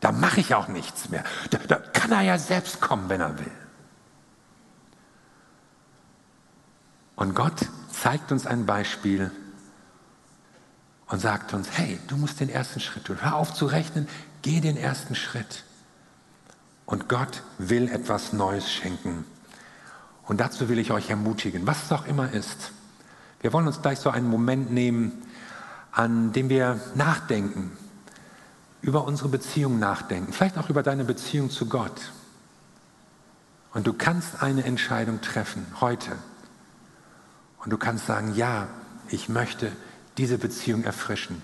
Da 0.00 0.12
mache 0.12 0.40
ich 0.40 0.54
auch 0.54 0.68
nichts 0.68 1.10
mehr. 1.10 1.24
Da, 1.50 1.58
da 1.68 1.76
kann 1.76 2.10
er 2.10 2.22
ja 2.22 2.38
selbst 2.38 2.80
kommen, 2.80 3.08
wenn 3.08 3.20
er 3.20 3.38
will. 3.38 3.52
Und 7.14 7.34
Gott 7.34 7.68
zeigt 7.92 8.32
uns 8.32 8.46
ein 8.46 8.64
Beispiel 8.64 9.30
und 11.06 11.20
sagt 11.20 11.52
uns, 11.52 11.68
hey, 11.72 12.00
du 12.08 12.16
musst 12.16 12.40
den 12.40 12.48
ersten 12.48 12.80
Schritt 12.80 13.04
tun. 13.04 13.18
Hör 13.20 13.36
auf 13.36 13.52
zu 13.52 13.66
rechnen, 13.66 14.08
geh 14.40 14.60
den 14.60 14.78
ersten 14.78 15.14
Schritt. 15.14 15.64
Und 16.90 17.08
Gott 17.08 17.44
will 17.58 17.88
etwas 17.88 18.32
Neues 18.32 18.70
schenken. 18.70 19.24
Und 20.26 20.40
dazu 20.40 20.68
will 20.68 20.78
ich 20.80 20.90
euch 20.90 21.08
ermutigen, 21.08 21.64
was 21.66 21.84
es 21.84 21.92
auch 21.92 22.04
immer 22.04 22.32
ist. 22.32 22.72
Wir 23.40 23.52
wollen 23.52 23.68
uns 23.68 23.80
gleich 23.80 24.00
so 24.00 24.10
einen 24.10 24.28
Moment 24.28 24.72
nehmen, 24.72 25.22
an 25.92 26.32
dem 26.32 26.48
wir 26.48 26.80
nachdenken, 26.96 27.70
über 28.82 29.04
unsere 29.04 29.28
Beziehung 29.28 29.78
nachdenken, 29.78 30.32
vielleicht 30.32 30.58
auch 30.58 30.68
über 30.68 30.82
deine 30.82 31.04
Beziehung 31.04 31.48
zu 31.48 31.68
Gott. 31.68 32.12
Und 33.72 33.86
du 33.86 33.92
kannst 33.92 34.42
eine 34.42 34.64
Entscheidung 34.64 35.20
treffen 35.20 35.64
heute. 35.80 36.10
Und 37.58 37.70
du 37.70 37.78
kannst 37.78 38.06
sagen, 38.06 38.34
ja, 38.34 38.66
ich 39.08 39.28
möchte 39.28 39.70
diese 40.18 40.38
Beziehung 40.38 40.82
erfrischen. 40.82 41.40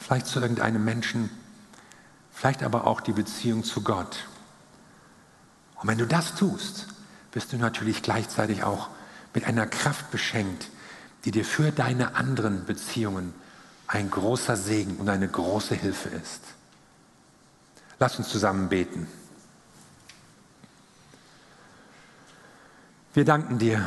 Vielleicht 0.00 0.26
zu 0.26 0.38
irgendeinem 0.38 0.84
Menschen, 0.84 1.30
vielleicht 2.32 2.62
aber 2.62 2.86
auch 2.86 3.00
die 3.00 3.12
Beziehung 3.12 3.64
zu 3.64 3.82
Gott. 3.82 4.28
Und 5.76 5.88
wenn 5.88 5.98
du 5.98 6.06
das 6.06 6.34
tust, 6.34 6.88
bist 7.32 7.52
du 7.52 7.56
natürlich 7.56 8.02
gleichzeitig 8.02 8.62
auch 8.62 8.88
mit 9.34 9.44
einer 9.44 9.66
Kraft 9.66 10.10
beschenkt, 10.10 10.68
die 11.24 11.30
dir 11.30 11.44
für 11.44 11.72
deine 11.72 12.14
anderen 12.14 12.64
Beziehungen 12.64 13.34
ein 13.86 14.10
großer 14.10 14.56
Segen 14.56 14.96
und 14.96 15.08
eine 15.08 15.28
große 15.28 15.74
Hilfe 15.74 16.08
ist. 16.08 16.40
Lass 17.98 18.18
uns 18.18 18.28
zusammen 18.28 18.68
beten. 18.68 19.06
Wir 23.12 23.24
danken 23.24 23.58
dir, 23.58 23.86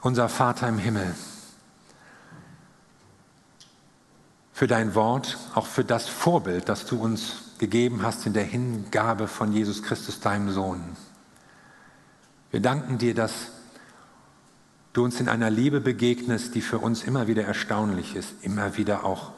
unser 0.00 0.28
Vater 0.28 0.68
im 0.68 0.78
Himmel, 0.78 1.14
für 4.52 4.66
dein 4.66 4.94
Wort, 4.94 5.38
auch 5.54 5.66
für 5.66 5.84
das 5.84 6.08
Vorbild, 6.08 6.68
das 6.68 6.86
du 6.86 7.00
uns 7.00 7.51
gegeben 7.62 8.02
hast 8.02 8.26
in 8.26 8.32
der 8.32 8.42
Hingabe 8.42 9.28
von 9.28 9.52
Jesus 9.52 9.84
Christus, 9.84 10.18
deinem 10.18 10.50
Sohn. 10.50 10.82
Wir 12.50 12.58
danken 12.58 12.98
dir, 12.98 13.14
dass 13.14 13.52
du 14.92 15.04
uns 15.04 15.20
in 15.20 15.28
einer 15.28 15.48
Liebe 15.48 15.80
begegnest, 15.80 16.56
die 16.56 16.60
für 16.60 16.80
uns 16.80 17.04
immer 17.04 17.28
wieder 17.28 17.44
erstaunlich 17.44 18.16
ist, 18.16 18.34
immer 18.42 18.76
wieder 18.76 19.04
auch 19.04 19.30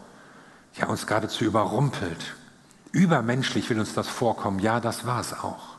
ja, 0.74 0.86
uns 0.86 1.06
geradezu 1.06 1.44
überrumpelt. 1.44 2.34
Übermenschlich 2.92 3.68
will 3.68 3.78
uns 3.78 3.92
das 3.92 4.08
vorkommen. 4.08 4.58
Ja, 4.58 4.80
das 4.80 5.04
war 5.04 5.20
es 5.20 5.34
auch. 5.34 5.76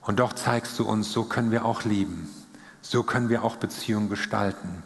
Und 0.00 0.20
doch 0.20 0.32
zeigst 0.32 0.78
du 0.78 0.88
uns, 0.88 1.12
so 1.12 1.24
können 1.24 1.50
wir 1.50 1.66
auch 1.66 1.84
lieben. 1.84 2.30
So 2.80 3.02
können 3.02 3.28
wir 3.28 3.44
auch 3.44 3.56
Beziehungen 3.56 4.08
gestalten, 4.08 4.82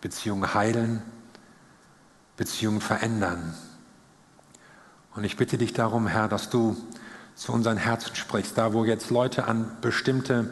Beziehungen 0.00 0.54
heilen, 0.54 1.02
Beziehungen 2.38 2.80
verändern. 2.80 3.54
Und 5.14 5.24
ich 5.24 5.36
bitte 5.36 5.58
dich 5.58 5.72
darum, 5.72 6.06
Herr, 6.06 6.28
dass 6.28 6.50
du 6.50 6.76
zu 7.34 7.52
unseren 7.52 7.76
Herzen 7.76 8.14
sprichst, 8.14 8.58
da 8.58 8.72
wo 8.72 8.84
jetzt 8.84 9.10
Leute 9.10 9.46
an 9.46 9.70
bestimmte 9.80 10.50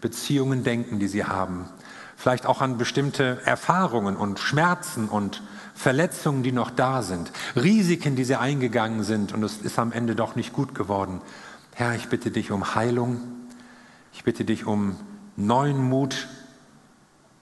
Beziehungen 0.00 0.64
denken, 0.64 0.98
die 0.98 1.08
sie 1.08 1.24
haben, 1.24 1.68
vielleicht 2.16 2.46
auch 2.46 2.60
an 2.60 2.78
bestimmte 2.78 3.40
Erfahrungen 3.44 4.16
und 4.16 4.38
Schmerzen 4.38 5.08
und 5.08 5.42
Verletzungen, 5.74 6.42
die 6.42 6.52
noch 6.52 6.70
da 6.70 7.02
sind, 7.02 7.30
Risiken, 7.54 8.16
die 8.16 8.24
sie 8.24 8.36
eingegangen 8.36 9.04
sind. 9.04 9.32
Und 9.32 9.42
es 9.42 9.58
ist 9.58 9.78
am 9.78 9.92
Ende 9.92 10.14
doch 10.14 10.34
nicht 10.34 10.52
gut 10.52 10.74
geworden. 10.74 11.20
Herr, 11.74 11.94
ich 11.94 12.08
bitte 12.08 12.30
dich 12.30 12.50
um 12.50 12.74
Heilung, 12.74 13.20
ich 14.12 14.24
bitte 14.24 14.44
dich 14.44 14.64
um 14.64 14.96
neuen 15.36 15.78
Mut 15.78 16.28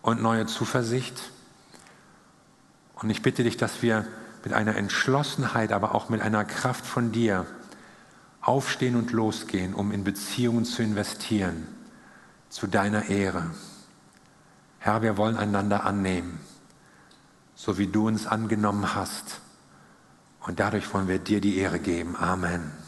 und 0.02 0.20
neue 0.20 0.46
Zuversicht. 0.46 1.30
Und 2.96 3.10
ich 3.10 3.22
bitte 3.22 3.44
dich, 3.44 3.56
dass 3.56 3.82
wir 3.82 4.06
mit 4.44 4.52
einer 4.52 4.76
Entschlossenheit, 4.76 5.72
aber 5.72 5.94
auch 5.94 6.08
mit 6.10 6.20
einer 6.20 6.44
Kraft 6.44 6.86
von 6.86 7.12
dir 7.12 7.46
aufstehen 8.42 8.94
und 8.94 9.10
losgehen, 9.10 9.74
um 9.74 9.90
in 9.90 10.04
Beziehungen 10.04 10.66
zu 10.66 10.82
investieren 10.82 11.66
zu 12.50 12.66
deiner 12.66 13.08
Ehre. 13.08 13.50
Herr, 14.78 15.02
wir 15.02 15.16
wollen 15.16 15.36
einander 15.36 15.84
annehmen, 15.84 16.38
so 17.54 17.78
wie 17.78 17.86
du 17.86 18.06
uns 18.06 18.26
angenommen 18.26 18.94
hast. 18.94 19.40
Und 20.40 20.60
dadurch 20.60 20.92
wollen 20.92 21.08
wir 21.08 21.18
dir 21.18 21.40
die 21.40 21.56
Ehre 21.56 21.80
geben. 21.80 22.14
Amen. 22.14 22.83